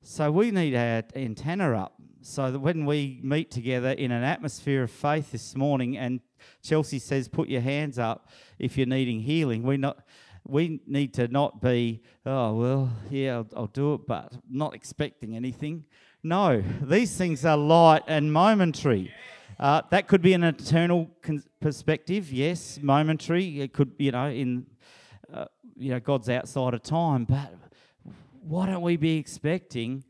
So 0.02 0.32
we 0.32 0.52
need 0.52 0.76
our 0.76 1.04
antenna 1.16 1.76
up 1.78 1.95
so 2.26 2.52
that 2.52 2.60
when 2.60 2.88
we 2.88 3.20
meet 3.22 3.52
together 3.52 3.92
in 3.92 4.12
an 4.12 4.24
atmosphere 4.24 4.84
of 4.84 4.92
faith 4.92 5.32
this 5.32 5.56
morning, 5.56 5.96
and 5.96 6.22
Chelsea 6.64 6.98
says, 6.98 7.28
"Put 7.28 7.50
your 7.50 7.62
hands 7.62 8.00
up 8.00 8.30
if 8.58 8.78
you're 8.78 8.88
needing 8.88 9.22
healing," 9.22 9.62
we 9.62 9.78
not 9.78 10.00
we 10.44 10.82
need 10.88 11.14
to 11.14 11.28
not 11.28 11.62
be, 11.62 12.02
"Oh 12.26 12.56
well, 12.56 12.92
yeah, 13.12 13.36
I'll, 13.36 13.48
I'll 13.56 13.68
do 13.68 13.94
it," 13.94 14.08
but 14.08 14.34
not 14.50 14.74
expecting 14.74 15.36
anything. 15.36 15.86
No, 16.24 16.64
these 16.82 17.16
things 17.16 17.46
are 17.46 17.58
light 17.58 18.02
and 18.08 18.34
momentary. 18.34 19.14
Uh, 19.60 19.84
that 19.92 20.08
could 20.08 20.24
be 20.24 20.34
an 20.34 20.44
eternal 20.44 21.12
con- 21.22 21.44
perspective, 21.60 22.34
yes, 22.34 22.80
momentary. 22.82 23.62
It 23.62 23.72
could, 23.72 23.92
you 24.00 24.12
know, 24.12 24.30
in 24.30 24.66
uh, 25.32 25.46
you 25.78 25.92
know, 25.92 26.00
God's 26.00 26.30
outside 26.30 26.74
of 26.74 26.82
time, 26.82 27.26
but 27.26 27.54
why 28.42 28.66
don't 28.66 28.82
we 28.82 28.98
be 28.98 29.18
expecting? 29.18 30.04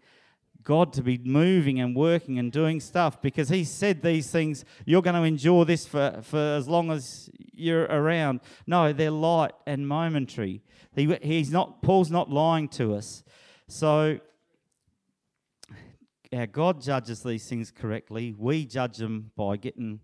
God 0.66 0.92
to 0.94 1.04
be 1.04 1.18
moving 1.24 1.80
and 1.80 1.96
working 1.96 2.38
and 2.38 2.52
doing 2.52 2.82
stuff 2.82 3.22
because 3.22 3.48
He 3.50 3.64
said 3.64 4.02
these 4.02 4.30
things, 4.30 4.66
you're 4.84 5.04
going 5.04 5.16
to 5.16 5.24
endure 5.24 5.64
this 5.64 5.86
for, 5.86 6.20
for 6.24 6.40
as 6.40 6.68
long 6.68 6.92
as 6.92 7.30
you're 7.54 7.84
around. 7.84 8.42
No, 8.68 8.92
they're 8.92 9.12
light 9.12 9.54
and 9.66 9.88
momentary. 9.88 10.64
He, 10.96 11.18
he's 11.22 11.52
not, 11.52 11.82
Paul's 11.82 12.12
not 12.12 12.30
lying 12.30 12.68
to 12.70 12.96
us. 12.96 13.24
So, 13.68 14.20
our 16.34 16.48
God 16.48 16.82
judges 16.82 17.22
these 17.22 17.48
things 17.48 17.72
correctly. 17.72 18.34
We 18.38 18.66
judge 18.66 18.98
them 18.98 19.32
by 19.38 19.58
getting 19.58 20.02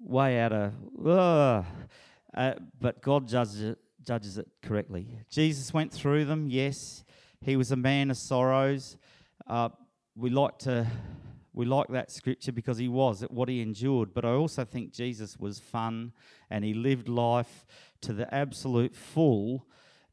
way 0.00 0.40
out 0.40 0.52
of. 0.52 0.74
Uh, 1.04 1.62
uh, 2.34 2.54
but 2.80 3.00
God 3.00 3.28
judges 3.28 3.62
it, 3.62 3.78
judges 4.04 4.36
it 4.36 4.48
correctly. 4.62 5.20
Jesus 5.30 5.72
went 5.72 5.92
through 5.92 6.24
them, 6.24 6.48
yes. 6.48 7.04
He 7.40 7.56
was 7.56 7.70
a 7.70 7.76
man 7.76 8.10
of 8.10 8.16
sorrows. 8.16 8.96
Uh, 9.46 9.68
we 10.16 10.30
like 10.30 10.58
to 10.58 10.86
we 11.56 11.64
like 11.64 11.88
that 11.88 12.10
scripture 12.10 12.52
because 12.52 12.76
he 12.76 12.86
was 12.86 13.22
at 13.22 13.30
what 13.30 13.48
he 13.48 13.62
endured. 13.62 14.12
But 14.12 14.26
I 14.26 14.32
also 14.32 14.64
think 14.64 14.92
Jesus 14.92 15.38
was 15.38 15.58
fun 15.58 16.12
and 16.50 16.62
he 16.64 16.74
lived 16.74 17.08
life 17.08 17.64
to 18.02 18.12
the 18.12 18.32
absolute 18.32 18.94
full 18.94 19.66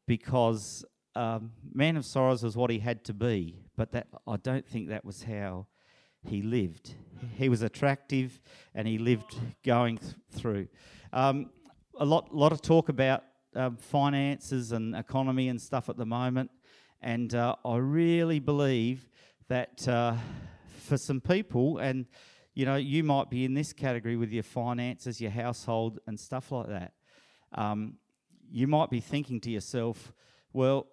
because 0.07 0.85
um, 1.15 1.51
man 1.73 1.97
of 1.97 2.05
sorrows 2.05 2.43
was 2.43 2.55
what 2.55 2.69
he 2.69 2.79
had 2.79 3.03
to 3.05 3.13
be. 3.13 3.59
But 3.75 3.91
that 3.91 4.07
I 4.25 4.37
don't 4.37 4.65
think 4.65 4.87
that 4.87 5.03
was 5.03 5.23
how 5.23 5.67
he 6.23 6.41
lived. 6.41 6.95
He 7.35 7.49
was 7.49 7.61
attractive 7.61 8.39
and 8.73 8.87
he 8.87 8.97
lived 8.97 9.35
going 9.65 9.97
th- 9.97 10.13
through. 10.31 10.69
Um, 11.11 11.49
a 11.99 12.05
lot, 12.05 12.33
lot 12.33 12.53
of 12.53 12.61
talk 12.61 12.87
about 12.87 13.23
um, 13.53 13.75
finances 13.75 14.71
and 14.71 14.95
economy 14.95 15.49
and 15.49 15.61
stuff 15.61 15.89
at 15.89 15.97
the 15.97 16.05
moment. 16.05 16.51
And 17.01 17.35
uh, 17.35 17.55
I 17.65 17.77
really 17.77 18.39
believe 18.39 19.09
that 19.47 19.87
uh, 19.87 20.15
for 20.79 20.97
some 20.97 21.21
people, 21.21 21.77
and 21.77 22.05
you 22.53 22.65
know, 22.65 22.75
you 22.75 23.03
might 23.03 23.29
be 23.29 23.45
in 23.45 23.53
this 23.53 23.73
category 23.73 24.15
with 24.15 24.31
your 24.31 24.43
finances, 24.43 25.19
your 25.19 25.31
household, 25.31 25.99
and 26.07 26.19
stuff 26.19 26.51
like 26.51 26.67
that. 26.67 26.93
Um, 27.53 27.95
you 28.51 28.67
might 28.67 28.89
be 28.89 28.99
thinking 28.99 29.39
to 29.41 29.49
yourself, 29.49 30.13
well, 30.53 30.87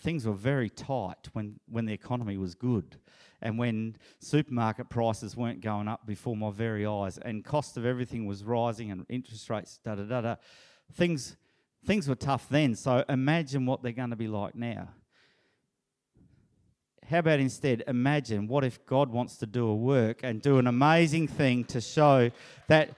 things 0.00 0.26
were 0.26 0.32
very 0.34 0.68
tight 0.68 1.28
when, 1.32 1.60
when 1.68 1.84
the 1.84 1.92
economy 1.92 2.36
was 2.36 2.54
good 2.54 2.96
and 3.42 3.58
when 3.58 3.96
supermarket 4.18 4.88
prices 4.88 5.36
weren't 5.36 5.60
going 5.60 5.88
up 5.88 6.06
before 6.06 6.36
my 6.36 6.50
very 6.50 6.86
eyes 6.86 7.18
and 7.18 7.44
cost 7.44 7.76
of 7.76 7.84
everything 7.84 8.26
was 8.26 8.42
rising 8.42 8.90
and 8.90 9.04
interest 9.08 9.48
rates 9.50 9.78
da 9.84 9.94
da 9.94 10.02
da 10.02 10.20
da 10.20 10.36
things 10.94 11.36
things 11.84 12.08
were 12.08 12.14
tough 12.14 12.48
then 12.48 12.74
so 12.74 13.04
imagine 13.08 13.66
what 13.66 13.82
they're 13.82 13.92
going 13.92 14.10
to 14.10 14.16
be 14.16 14.28
like 14.28 14.54
now 14.54 14.88
how 17.10 17.18
about 17.18 17.40
instead 17.40 17.82
imagine 17.88 18.46
what 18.46 18.62
if 18.62 18.86
God 18.86 19.10
wants 19.10 19.36
to 19.38 19.46
do 19.46 19.66
a 19.66 19.74
work 19.74 20.20
and 20.22 20.40
do 20.40 20.58
an 20.58 20.68
amazing 20.68 21.26
thing 21.26 21.64
to 21.64 21.80
show 21.80 22.30
that 22.68 22.90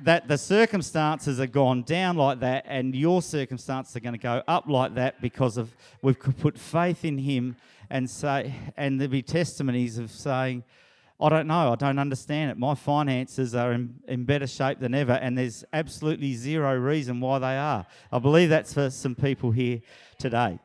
that 0.00 0.28
the 0.28 0.36
circumstances 0.36 1.40
are 1.40 1.46
gone 1.46 1.82
down 1.82 2.16
like 2.18 2.40
that 2.40 2.66
and 2.68 2.94
your 2.94 3.22
circumstances 3.22 3.96
are 3.96 4.00
going 4.00 4.12
to 4.12 4.18
go 4.18 4.42
up 4.46 4.68
like 4.68 4.94
that 4.96 5.18
because 5.22 5.56
of 5.56 5.74
we've 6.02 6.18
put 6.18 6.58
faith 6.58 7.06
in 7.06 7.16
him 7.16 7.56
and 7.88 8.08
say 8.10 8.54
and 8.76 9.00
there'll 9.00 9.10
be 9.10 9.22
testimonies 9.22 9.96
of 9.96 10.10
saying 10.10 10.62
I 11.20 11.28
don't 11.28 11.46
know, 11.46 11.72
I 11.72 11.76
don't 11.76 12.00
understand 12.00 12.50
it. 12.50 12.58
My 12.58 12.74
finances 12.74 13.54
are 13.54 13.72
in, 13.72 13.94
in 14.08 14.24
better 14.24 14.48
shape 14.48 14.80
than 14.80 14.94
ever, 14.94 15.12
and 15.12 15.38
there's 15.38 15.64
absolutely 15.72 16.34
zero 16.34 16.74
reason 16.76 17.20
why 17.20 17.38
they 17.38 17.56
are. 17.56 17.86
I 18.10 18.18
believe 18.18 18.50
that's 18.50 18.74
for 18.74 18.90
some 18.90 19.14
people 19.14 19.52
here 19.52 19.80
today. 20.18 20.58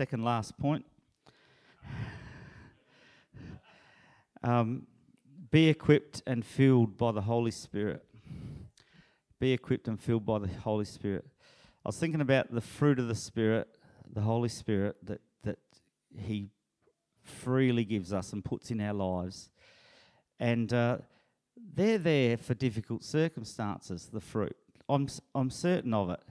Second 0.00 0.24
last 0.24 0.56
point. 0.56 0.86
Um, 4.42 4.86
be 5.50 5.68
equipped 5.68 6.22
and 6.26 6.42
filled 6.42 6.96
by 6.96 7.12
the 7.12 7.20
Holy 7.20 7.50
Spirit. 7.50 8.02
Be 9.38 9.52
equipped 9.52 9.88
and 9.88 10.00
filled 10.00 10.24
by 10.24 10.38
the 10.38 10.48
Holy 10.48 10.86
Spirit. 10.86 11.26
I 11.84 11.90
was 11.90 11.98
thinking 11.98 12.22
about 12.22 12.50
the 12.50 12.62
fruit 12.62 12.98
of 12.98 13.08
the 13.08 13.14
Spirit, 13.14 13.68
the 14.10 14.22
Holy 14.22 14.48
Spirit 14.48 14.96
that, 15.02 15.20
that 15.44 15.58
He 16.16 16.48
freely 17.22 17.84
gives 17.84 18.10
us 18.10 18.32
and 18.32 18.42
puts 18.42 18.70
in 18.70 18.80
our 18.80 18.94
lives. 18.94 19.50
And 20.38 20.72
uh, 20.72 20.96
they're 21.74 21.98
there 21.98 22.38
for 22.38 22.54
difficult 22.54 23.04
circumstances, 23.04 24.08
the 24.10 24.20
fruit. 24.22 24.56
I'm, 24.88 25.08
I'm 25.34 25.50
certain 25.50 25.92
of 25.92 26.08
it 26.08 26.22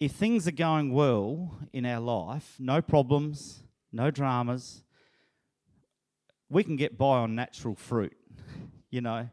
if 0.00 0.12
things 0.12 0.46
are 0.48 0.52
going 0.52 0.92
well 0.92 1.58
in 1.72 1.86
our 1.86 2.00
life, 2.00 2.56
no 2.58 2.82
problems, 2.82 3.62
no 3.92 4.10
dramas, 4.10 4.82
we 6.48 6.64
can 6.64 6.76
get 6.76 6.98
by 6.98 7.18
on 7.18 7.34
natural 7.34 7.74
fruit. 7.74 8.16
You 8.90 9.00
know, 9.00 9.28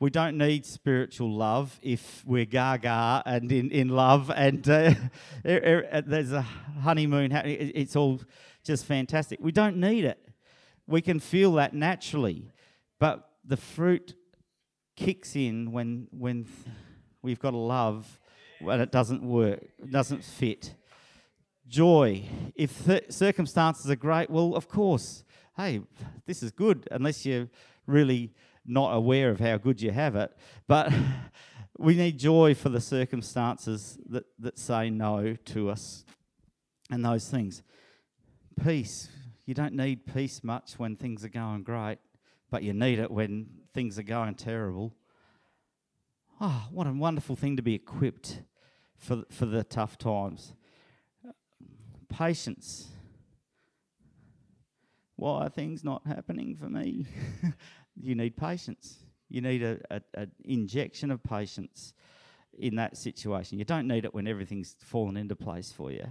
we 0.00 0.10
don't 0.10 0.36
need 0.36 0.66
spiritual 0.66 1.32
love 1.32 1.78
if 1.82 2.24
we're 2.26 2.46
gaga 2.46 3.22
and 3.24 3.50
in, 3.52 3.70
in 3.70 3.90
love 3.90 4.28
and 4.34 4.68
uh, 4.68 4.92
uh, 5.44 6.02
there's 6.04 6.32
a 6.32 6.42
honeymoon 6.42 7.30
happening. 7.30 7.70
It's 7.76 7.94
all 7.94 8.20
just 8.64 8.84
fantastic. 8.86 9.38
We 9.40 9.52
don't 9.52 9.76
need 9.76 10.04
it. 10.04 10.18
We 10.88 11.00
can 11.00 11.20
feel 11.20 11.52
that 11.54 11.74
naturally. 11.74 12.50
But 12.98 13.30
the 13.44 13.56
fruit 13.56 14.14
kicks 14.96 15.36
in 15.36 15.70
when, 15.70 16.08
when 16.10 16.46
we've 17.22 17.38
got 17.38 17.54
a 17.54 17.58
love 17.58 18.18
when 18.64 18.80
it 18.80 18.90
doesn't 18.90 19.22
work, 19.22 19.60
doesn't 19.90 20.24
fit. 20.24 20.74
Joy. 21.66 22.24
If 22.54 22.84
th- 22.84 23.10
circumstances 23.10 23.90
are 23.90 23.96
great, 23.96 24.30
well, 24.30 24.54
of 24.54 24.68
course, 24.68 25.24
hey, 25.56 25.82
this 26.26 26.42
is 26.42 26.50
good, 26.50 26.86
unless 26.90 27.24
you're 27.24 27.48
really 27.86 28.32
not 28.66 28.94
aware 28.94 29.30
of 29.30 29.40
how 29.40 29.56
good 29.56 29.80
you 29.80 29.90
have 29.90 30.16
it. 30.16 30.36
But 30.66 30.92
we 31.78 31.96
need 31.96 32.18
joy 32.18 32.54
for 32.54 32.68
the 32.68 32.80
circumstances 32.80 33.98
that, 34.08 34.24
that 34.38 34.58
say 34.58 34.90
no 34.90 35.36
to 35.46 35.70
us 35.70 36.04
and 36.90 37.04
those 37.04 37.28
things. 37.28 37.62
Peace. 38.62 39.08
You 39.46 39.54
don't 39.54 39.74
need 39.74 40.06
peace 40.06 40.42
much 40.42 40.78
when 40.78 40.96
things 40.96 41.24
are 41.24 41.28
going 41.28 41.64
great, 41.64 41.98
but 42.50 42.62
you 42.62 42.72
need 42.72 42.98
it 42.98 43.10
when 43.10 43.46
things 43.74 43.98
are 43.98 44.04
going 44.04 44.34
terrible. 44.34 44.94
Oh, 46.40 46.66
what 46.70 46.86
a 46.86 46.92
wonderful 46.92 47.36
thing 47.36 47.56
to 47.56 47.62
be 47.62 47.74
equipped 47.74 48.40
for, 49.04 49.22
for 49.30 49.46
the 49.46 49.62
tough 49.62 49.98
times. 49.98 50.54
Patience. 52.08 52.88
Why 55.16 55.44
are 55.44 55.48
things 55.48 55.84
not 55.84 56.06
happening 56.06 56.56
for 56.56 56.68
me? 56.68 57.06
you 58.00 58.14
need 58.14 58.36
patience. 58.36 58.98
You 59.28 59.42
need 59.42 59.62
a, 59.62 59.78
a, 59.90 60.00
a, 60.14 60.26
injection 60.44 61.10
of 61.10 61.22
patience 61.22 61.92
in 62.58 62.76
that 62.76 62.96
situation. 62.96 63.58
You 63.58 63.64
don't 63.64 63.86
need 63.86 64.04
it 64.04 64.14
when 64.14 64.26
everything's 64.26 64.76
fallen 64.80 65.16
into 65.16 65.36
place 65.36 65.70
for 65.70 65.90
you. 65.90 66.06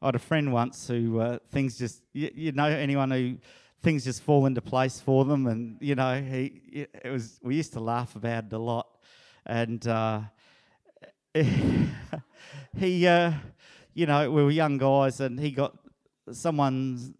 I 0.00 0.06
had 0.06 0.14
a 0.14 0.20
friend 0.20 0.52
once 0.52 0.88
who 0.88 1.20
uh, 1.20 1.38
things 1.50 1.78
just, 1.78 2.02
you, 2.12 2.30
you 2.34 2.52
know, 2.52 2.64
anyone 2.64 3.10
who 3.10 3.36
things 3.82 4.04
just 4.04 4.22
fall 4.22 4.46
into 4.46 4.60
place 4.60 4.98
for 5.00 5.24
them, 5.24 5.46
and 5.46 5.76
you 5.80 5.94
know, 5.94 6.20
he 6.20 6.86
it 7.04 7.10
was. 7.10 7.38
We 7.42 7.54
used 7.54 7.72
to 7.74 7.80
laugh 7.80 8.16
about 8.16 8.46
it 8.46 8.52
a 8.52 8.58
lot 8.58 8.88
and 9.46 9.86
uh, 9.86 10.20
he, 11.34 13.06
uh, 13.06 13.32
you 13.94 14.06
know, 14.06 14.30
we 14.30 14.42
were 14.42 14.50
young 14.50 14.78
guys, 14.78 15.20
and 15.20 15.38
he 15.38 15.50
got 15.50 15.76
someone 16.30 17.14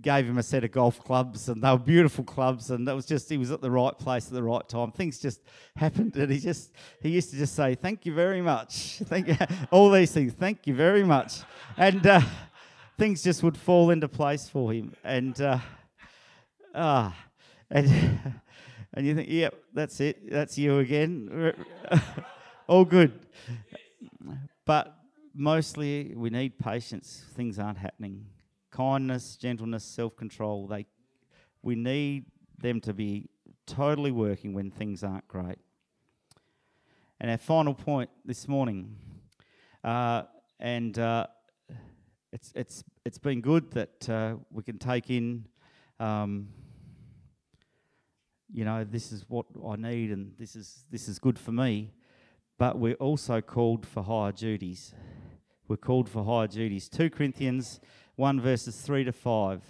gave 0.00 0.26
him 0.26 0.38
a 0.38 0.42
set 0.42 0.62
of 0.62 0.70
golf 0.70 1.02
clubs, 1.02 1.48
and 1.48 1.62
they 1.62 1.70
were 1.70 1.78
beautiful 1.78 2.22
clubs, 2.22 2.70
and 2.70 2.86
that 2.86 2.94
was 2.94 3.06
just 3.06 3.28
he 3.28 3.36
was 3.36 3.50
at 3.50 3.60
the 3.60 3.70
right 3.70 3.98
place 3.98 4.26
at 4.26 4.32
the 4.32 4.42
right 4.42 4.68
time. 4.68 4.92
Things 4.92 5.18
just 5.18 5.40
happened, 5.74 6.14
and 6.16 6.30
he 6.30 6.38
just 6.38 6.72
he 7.00 7.10
used 7.10 7.30
to 7.30 7.36
just 7.36 7.54
say, 7.54 7.74
"Thank 7.74 8.06
you 8.06 8.14
very 8.14 8.40
much, 8.40 8.98
thank 9.04 9.28
you, 9.28 9.36
all 9.70 9.90
these 9.90 10.12
things, 10.12 10.32
thank 10.32 10.66
you 10.66 10.74
very 10.74 11.02
much," 11.02 11.40
and 11.76 12.06
uh, 12.06 12.20
things 12.98 13.22
just 13.22 13.42
would 13.42 13.56
fall 13.56 13.90
into 13.90 14.08
place 14.08 14.48
for 14.48 14.72
him, 14.72 14.94
and 15.02 15.40
uh, 15.40 15.58
ah, 16.74 17.16
and. 17.70 18.20
and 18.96 19.06
you 19.06 19.14
think, 19.14 19.28
yep, 19.28 19.54
that's 19.74 20.00
it, 20.00 20.30
that's 20.30 20.56
you 20.56 20.78
again. 20.78 21.52
All 22.66 22.86
good. 22.86 23.12
But 24.64 24.96
mostly 25.34 26.14
we 26.16 26.30
need 26.30 26.58
patience. 26.58 27.22
Things 27.34 27.58
aren't 27.58 27.76
happening. 27.76 28.24
Kindness, 28.70 29.36
gentleness, 29.36 29.84
self 29.84 30.16
control, 30.16 30.66
they 30.66 30.86
we 31.62 31.74
need 31.74 32.24
them 32.58 32.80
to 32.80 32.94
be 32.94 33.28
totally 33.66 34.12
working 34.12 34.54
when 34.54 34.70
things 34.70 35.04
aren't 35.04 35.26
great. 35.28 35.58
And 37.20 37.30
our 37.30 37.38
final 37.38 37.74
point 37.74 38.08
this 38.24 38.48
morning, 38.48 38.96
uh, 39.84 40.22
and 40.58 40.98
uh, 40.98 41.26
it's 42.32 42.52
it's 42.54 42.84
it's 43.04 43.18
been 43.18 43.40
good 43.42 43.70
that 43.72 44.08
uh, 44.08 44.36
we 44.50 44.62
can 44.62 44.78
take 44.78 45.10
in 45.10 45.46
um, 46.00 46.48
you 48.52 48.64
know, 48.64 48.84
this 48.84 49.12
is 49.12 49.24
what 49.28 49.46
I 49.66 49.76
need 49.76 50.10
and 50.10 50.32
this 50.38 50.56
is 50.56 50.84
this 50.90 51.08
is 51.08 51.18
good 51.18 51.38
for 51.38 51.52
me. 51.52 51.92
But 52.58 52.78
we're 52.78 52.94
also 52.94 53.40
called 53.40 53.86
for 53.86 54.02
higher 54.02 54.32
duties. 54.32 54.94
We're 55.68 55.76
called 55.76 56.08
for 56.08 56.24
higher 56.24 56.46
duties. 56.46 56.88
2 56.88 57.10
Corinthians 57.10 57.80
1 58.16 58.40
verses 58.40 58.80
3 58.80 59.04
to 59.04 59.12
5. 59.12 59.62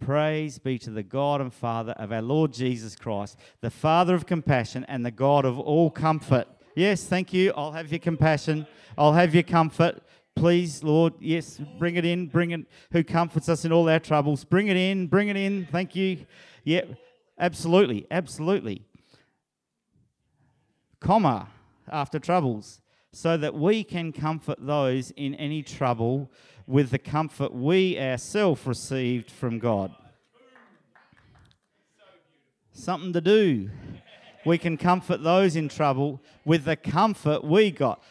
Praise 0.00 0.58
be 0.58 0.78
to 0.78 0.90
the 0.90 1.02
God 1.02 1.42
and 1.42 1.52
Father 1.52 1.92
of 1.92 2.10
our 2.10 2.22
Lord 2.22 2.54
Jesus 2.54 2.96
Christ, 2.96 3.36
the 3.60 3.70
Father 3.70 4.14
of 4.14 4.24
compassion 4.24 4.84
and 4.88 5.04
the 5.04 5.10
God 5.10 5.44
of 5.44 5.58
all 5.58 5.90
comfort. 5.90 6.48
Yes, 6.74 7.04
thank 7.04 7.34
you. 7.34 7.52
I'll 7.54 7.72
have 7.72 7.92
your 7.92 7.98
compassion. 7.98 8.66
I'll 8.96 9.12
have 9.12 9.34
your 9.34 9.42
comfort. 9.42 10.02
Please, 10.40 10.82
Lord. 10.82 11.12
Yes, 11.20 11.60
bring 11.78 11.96
it 11.96 12.06
in. 12.06 12.26
Bring 12.26 12.52
it. 12.52 12.62
Who 12.92 13.04
comforts 13.04 13.48
us 13.50 13.66
in 13.66 13.72
all 13.72 13.88
our 13.90 14.00
troubles? 14.00 14.42
Bring 14.42 14.68
it 14.68 14.76
in. 14.76 15.06
Bring 15.06 15.28
it 15.28 15.36
in. 15.36 15.68
Thank 15.70 15.94
you. 15.94 16.24
Yep, 16.64 16.94
absolutely, 17.38 18.06
absolutely. 18.10 18.82
Comma 20.98 21.48
after 21.88 22.18
troubles, 22.18 22.80
so 23.12 23.36
that 23.36 23.54
we 23.54 23.84
can 23.84 24.12
comfort 24.12 24.58
those 24.60 25.10
in 25.12 25.34
any 25.34 25.62
trouble 25.62 26.30
with 26.66 26.90
the 26.90 26.98
comfort 26.98 27.52
we 27.52 27.98
ourselves 27.98 28.66
received 28.66 29.30
from 29.30 29.58
God. 29.58 29.94
Something 32.72 33.12
to 33.12 33.20
do. 33.20 33.70
We 34.46 34.56
can 34.56 34.78
comfort 34.78 35.22
those 35.22 35.54
in 35.54 35.68
trouble 35.68 36.22
with 36.46 36.64
the 36.64 36.76
comfort 36.76 37.44
we 37.44 37.70
got. 37.70 38.02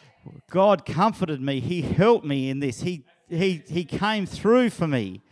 God 0.50 0.84
comforted 0.84 1.40
me. 1.40 1.60
He 1.60 1.82
helped 1.82 2.24
me 2.24 2.50
in 2.50 2.60
this. 2.60 2.82
He, 2.82 3.04
he, 3.28 3.62
he 3.68 3.84
came 3.84 4.26
through 4.26 4.70
for 4.70 4.86
me. 4.86 5.22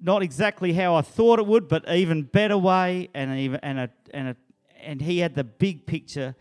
Not 0.00 0.22
exactly 0.22 0.72
how 0.74 0.94
I 0.94 1.02
thought 1.02 1.38
it 1.38 1.46
would, 1.46 1.68
but 1.68 1.88
even 1.88 2.22
better 2.24 2.58
way, 2.58 3.08
and 3.14 3.38
even 3.38 3.60
and 3.62 3.78
a, 3.78 3.90
and 4.12 4.28
a, 4.28 4.36
and 4.82 5.00
he 5.00 5.18
had 5.18 5.34
the 5.34 5.44
big 5.44 5.86
picture 5.86 6.34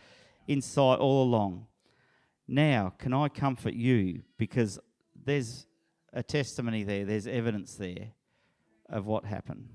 in 0.48 0.62
sight 0.62 1.00
all 1.00 1.24
along. 1.24 1.68
Now, 2.48 2.94
can 2.98 3.14
I 3.14 3.30
comfort 3.30 3.74
you? 3.74 4.24
Because 4.38 4.80
there's 5.26 5.66
a 6.12 6.22
testimony 6.22 6.84
there, 6.84 7.06
there's 7.06 7.26
evidence 7.26 7.76
there 7.76 8.10
of 8.90 9.06
what 9.06 9.26
happened. 9.26 9.70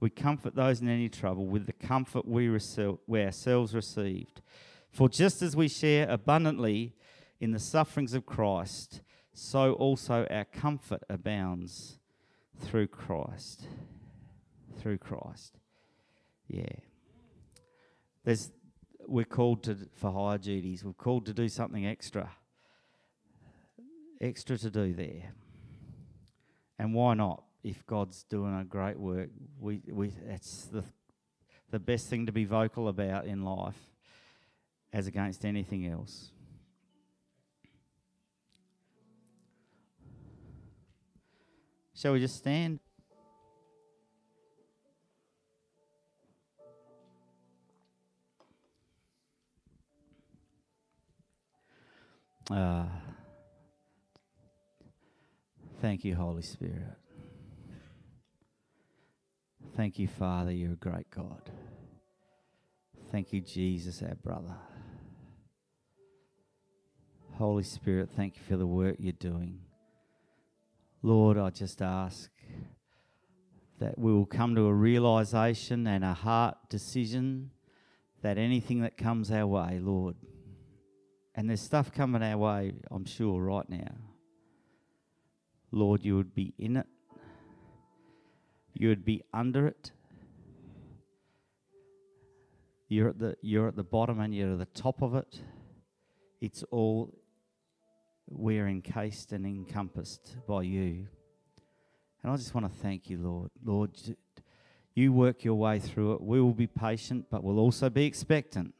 We 0.00 0.10
comfort 0.10 0.54
those 0.54 0.80
in 0.80 0.88
any 0.88 1.08
trouble 1.08 1.46
with 1.46 1.66
the 1.66 1.72
comfort 1.72 2.26
we, 2.26 2.48
rece- 2.48 2.98
we 3.06 3.22
ourselves 3.22 3.74
received. 3.74 4.40
For 4.94 5.08
just 5.08 5.42
as 5.42 5.56
we 5.56 5.66
share 5.66 6.08
abundantly 6.08 6.94
in 7.40 7.50
the 7.50 7.58
sufferings 7.58 8.14
of 8.14 8.24
Christ, 8.24 9.00
so 9.32 9.72
also 9.72 10.24
our 10.30 10.44
comfort 10.44 11.02
abounds 11.10 11.98
through 12.60 12.86
Christ. 12.86 13.66
Through 14.78 14.98
Christ. 14.98 15.58
Yeah. 16.46 16.76
There's 18.22 18.52
we're 19.08 19.24
called 19.24 19.64
to 19.64 19.76
for 19.96 20.12
higher 20.12 20.38
duties. 20.38 20.84
We're 20.84 20.92
called 20.92 21.26
to 21.26 21.34
do 21.34 21.48
something 21.48 21.84
extra. 21.84 22.30
Extra 24.20 24.56
to 24.58 24.70
do 24.70 24.94
there. 24.94 25.32
And 26.78 26.94
why 26.94 27.14
not? 27.14 27.42
If 27.64 27.84
God's 27.84 28.22
doing 28.22 28.56
a 28.56 28.62
great 28.62 29.00
work, 29.00 29.30
we 29.58 29.82
we 29.90 30.12
that's 30.24 30.66
the 30.66 30.84
the 31.72 31.80
best 31.80 32.08
thing 32.08 32.26
to 32.26 32.32
be 32.32 32.44
vocal 32.44 32.86
about 32.86 33.26
in 33.26 33.42
life 33.42 33.93
as 34.94 35.08
against 35.08 35.44
anything 35.44 35.88
else. 35.88 36.30
Shall 41.96 42.12
we 42.12 42.20
just 42.20 42.36
stand? 42.36 42.78
Uh, 52.48 52.84
thank 55.80 56.04
you, 56.04 56.14
Holy 56.14 56.42
Spirit. 56.42 56.82
Thank 59.76 59.98
you, 59.98 60.06
Father. 60.06 60.52
You're 60.52 60.74
a 60.74 60.76
great 60.76 61.10
God. 61.10 61.50
Thank 63.10 63.32
you, 63.32 63.40
Jesus, 63.40 64.02
our 64.02 64.14
brother. 64.14 64.54
Holy 67.38 67.64
Spirit, 67.64 68.10
thank 68.14 68.36
you 68.36 68.42
for 68.48 68.56
the 68.56 68.66
work 68.66 68.94
you're 69.00 69.12
doing. 69.12 69.58
Lord, 71.02 71.36
I 71.36 71.50
just 71.50 71.82
ask 71.82 72.30
that 73.80 73.98
we 73.98 74.12
will 74.12 74.24
come 74.24 74.54
to 74.54 74.66
a 74.66 74.72
realization 74.72 75.88
and 75.88 76.04
a 76.04 76.14
heart 76.14 76.56
decision 76.70 77.50
that 78.22 78.38
anything 78.38 78.82
that 78.82 78.96
comes 78.96 79.32
our 79.32 79.48
way, 79.48 79.80
Lord, 79.82 80.14
and 81.34 81.48
there's 81.48 81.60
stuff 81.60 81.92
coming 81.92 82.22
our 82.22 82.38
way, 82.38 82.74
I'm 82.88 83.04
sure, 83.04 83.42
right 83.42 83.68
now. 83.68 83.96
Lord, 85.72 86.04
you 86.04 86.16
would 86.16 86.36
be 86.36 86.54
in 86.56 86.76
it, 86.76 86.86
you 88.74 88.88
would 88.90 89.04
be 89.04 89.24
under 89.32 89.66
it. 89.66 89.90
You're 92.88 93.08
at 93.08 93.18
the 93.18 93.36
you're 93.42 93.66
at 93.66 93.74
the 93.74 93.82
bottom 93.82 94.20
and 94.20 94.32
you're 94.32 94.52
at 94.52 94.58
the 94.58 94.66
top 94.66 95.02
of 95.02 95.16
it. 95.16 95.40
It's 96.40 96.62
all 96.70 97.12
we're 98.28 98.68
encased 98.68 99.32
and 99.32 99.46
encompassed 99.46 100.36
by 100.46 100.62
you. 100.62 101.06
And 102.22 102.32
I 102.32 102.36
just 102.36 102.54
want 102.54 102.70
to 102.70 102.78
thank 102.80 103.10
you, 103.10 103.18
Lord. 103.18 103.50
Lord, 103.62 103.90
you 104.94 105.12
work 105.12 105.44
your 105.44 105.54
way 105.54 105.78
through 105.78 106.14
it. 106.14 106.22
We 106.22 106.40
will 106.40 106.54
be 106.54 106.66
patient, 106.66 107.26
but 107.30 107.44
we'll 107.44 107.58
also 107.58 107.90
be 107.90 108.06
expectant. 108.06 108.74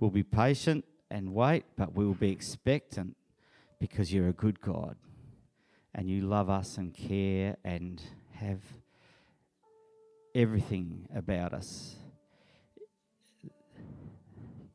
We'll 0.00 0.10
be 0.10 0.22
patient 0.22 0.84
and 1.10 1.32
wait, 1.32 1.64
but 1.76 1.94
we 1.94 2.04
will 2.04 2.14
be 2.14 2.30
expectant 2.30 3.16
because 3.78 4.12
you're 4.12 4.28
a 4.28 4.32
good 4.32 4.60
God 4.60 4.96
and 5.94 6.10
you 6.10 6.22
love 6.22 6.50
us 6.50 6.78
and 6.78 6.92
care 6.92 7.56
and 7.64 8.02
have 8.32 8.60
everything 10.34 11.08
about 11.14 11.54
us. 11.54 11.96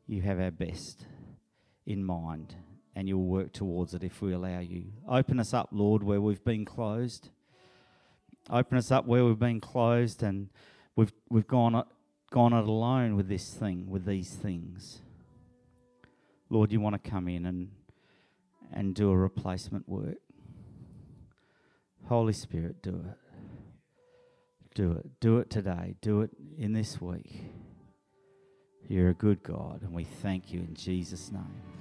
You 0.07 0.21
have 0.21 0.39
our 0.39 0.51
best 0.51 1.05
in 1.85 2.03
mind 2.03 2.55
and 2.95 3.07
you'll 3.07 3.25
work 3.25 3.53
towards 3.53 3.93
it 3.93 4.03
if 4.03 4.21
we 4.21 4.33
allow 4.33 4.59
you. 4.59 4.85
Open 5.07 5.39
us 5.39 5.53
up, 5.53 5.69
Lord, 5.71 6.03
where 6.03 6.21
we've 6.21 6.43
been 6.43 6.65
closed. 6.65 7.29
Open 8.49 8.77
us 8.77 8.91
up 8.91 9.05
where 9.05 9.23
we've 9.23 9.39
been 9.39 9.61
closed 9.61 10.23
and 10.23 10.49
we've, 10.95 11.13
we've 11.29 11.47
gone, 11.47 11.83
gone 12.31 12.53
it 12.53 12.67
alone 12.67 13.15
with 13.15 13.29
this 13.29 13.53
thing, 13.53 13.89
with 13.89 14.05
these 14.05 14.31
things. 14.31 15.01
Lord, 16.49 16.71
you 16.71 16.81
want 16.81 17.01
to 17.01 17.09
come 17.09 17.27
in 17.27 17.45
and, 17.45 17.69
and 18.73 18.93
do 18.93 19.09
a 19.09 19.15
replacement 19.15 19.87
work. 19.87 20.17
Holy 22.07 22.33
Spirit, 22.33 22.81
do 22.81 22.89
it. 22.89 23.17
Do 24.75 24.91
it. 24.91 25.19
Do 25.21 25.37
it 25.37 25.49
today. 25.49 25.95
Do 26.01 26.21
it 26.21 26.31
in 26.57 26.73
this 26.73 26.99
week. 26.99 27.41
You're 28.87 29.09
a 29.09 29.13
good 29.13 29.43
God, 29.43 29.83
and 29.83 29.93
we 29.93 30.03
thank 30.03 30.51
you 30.51 30.59
in 30.59 30.75
Jesus' 30.75 31.31
name. 31.31 31.80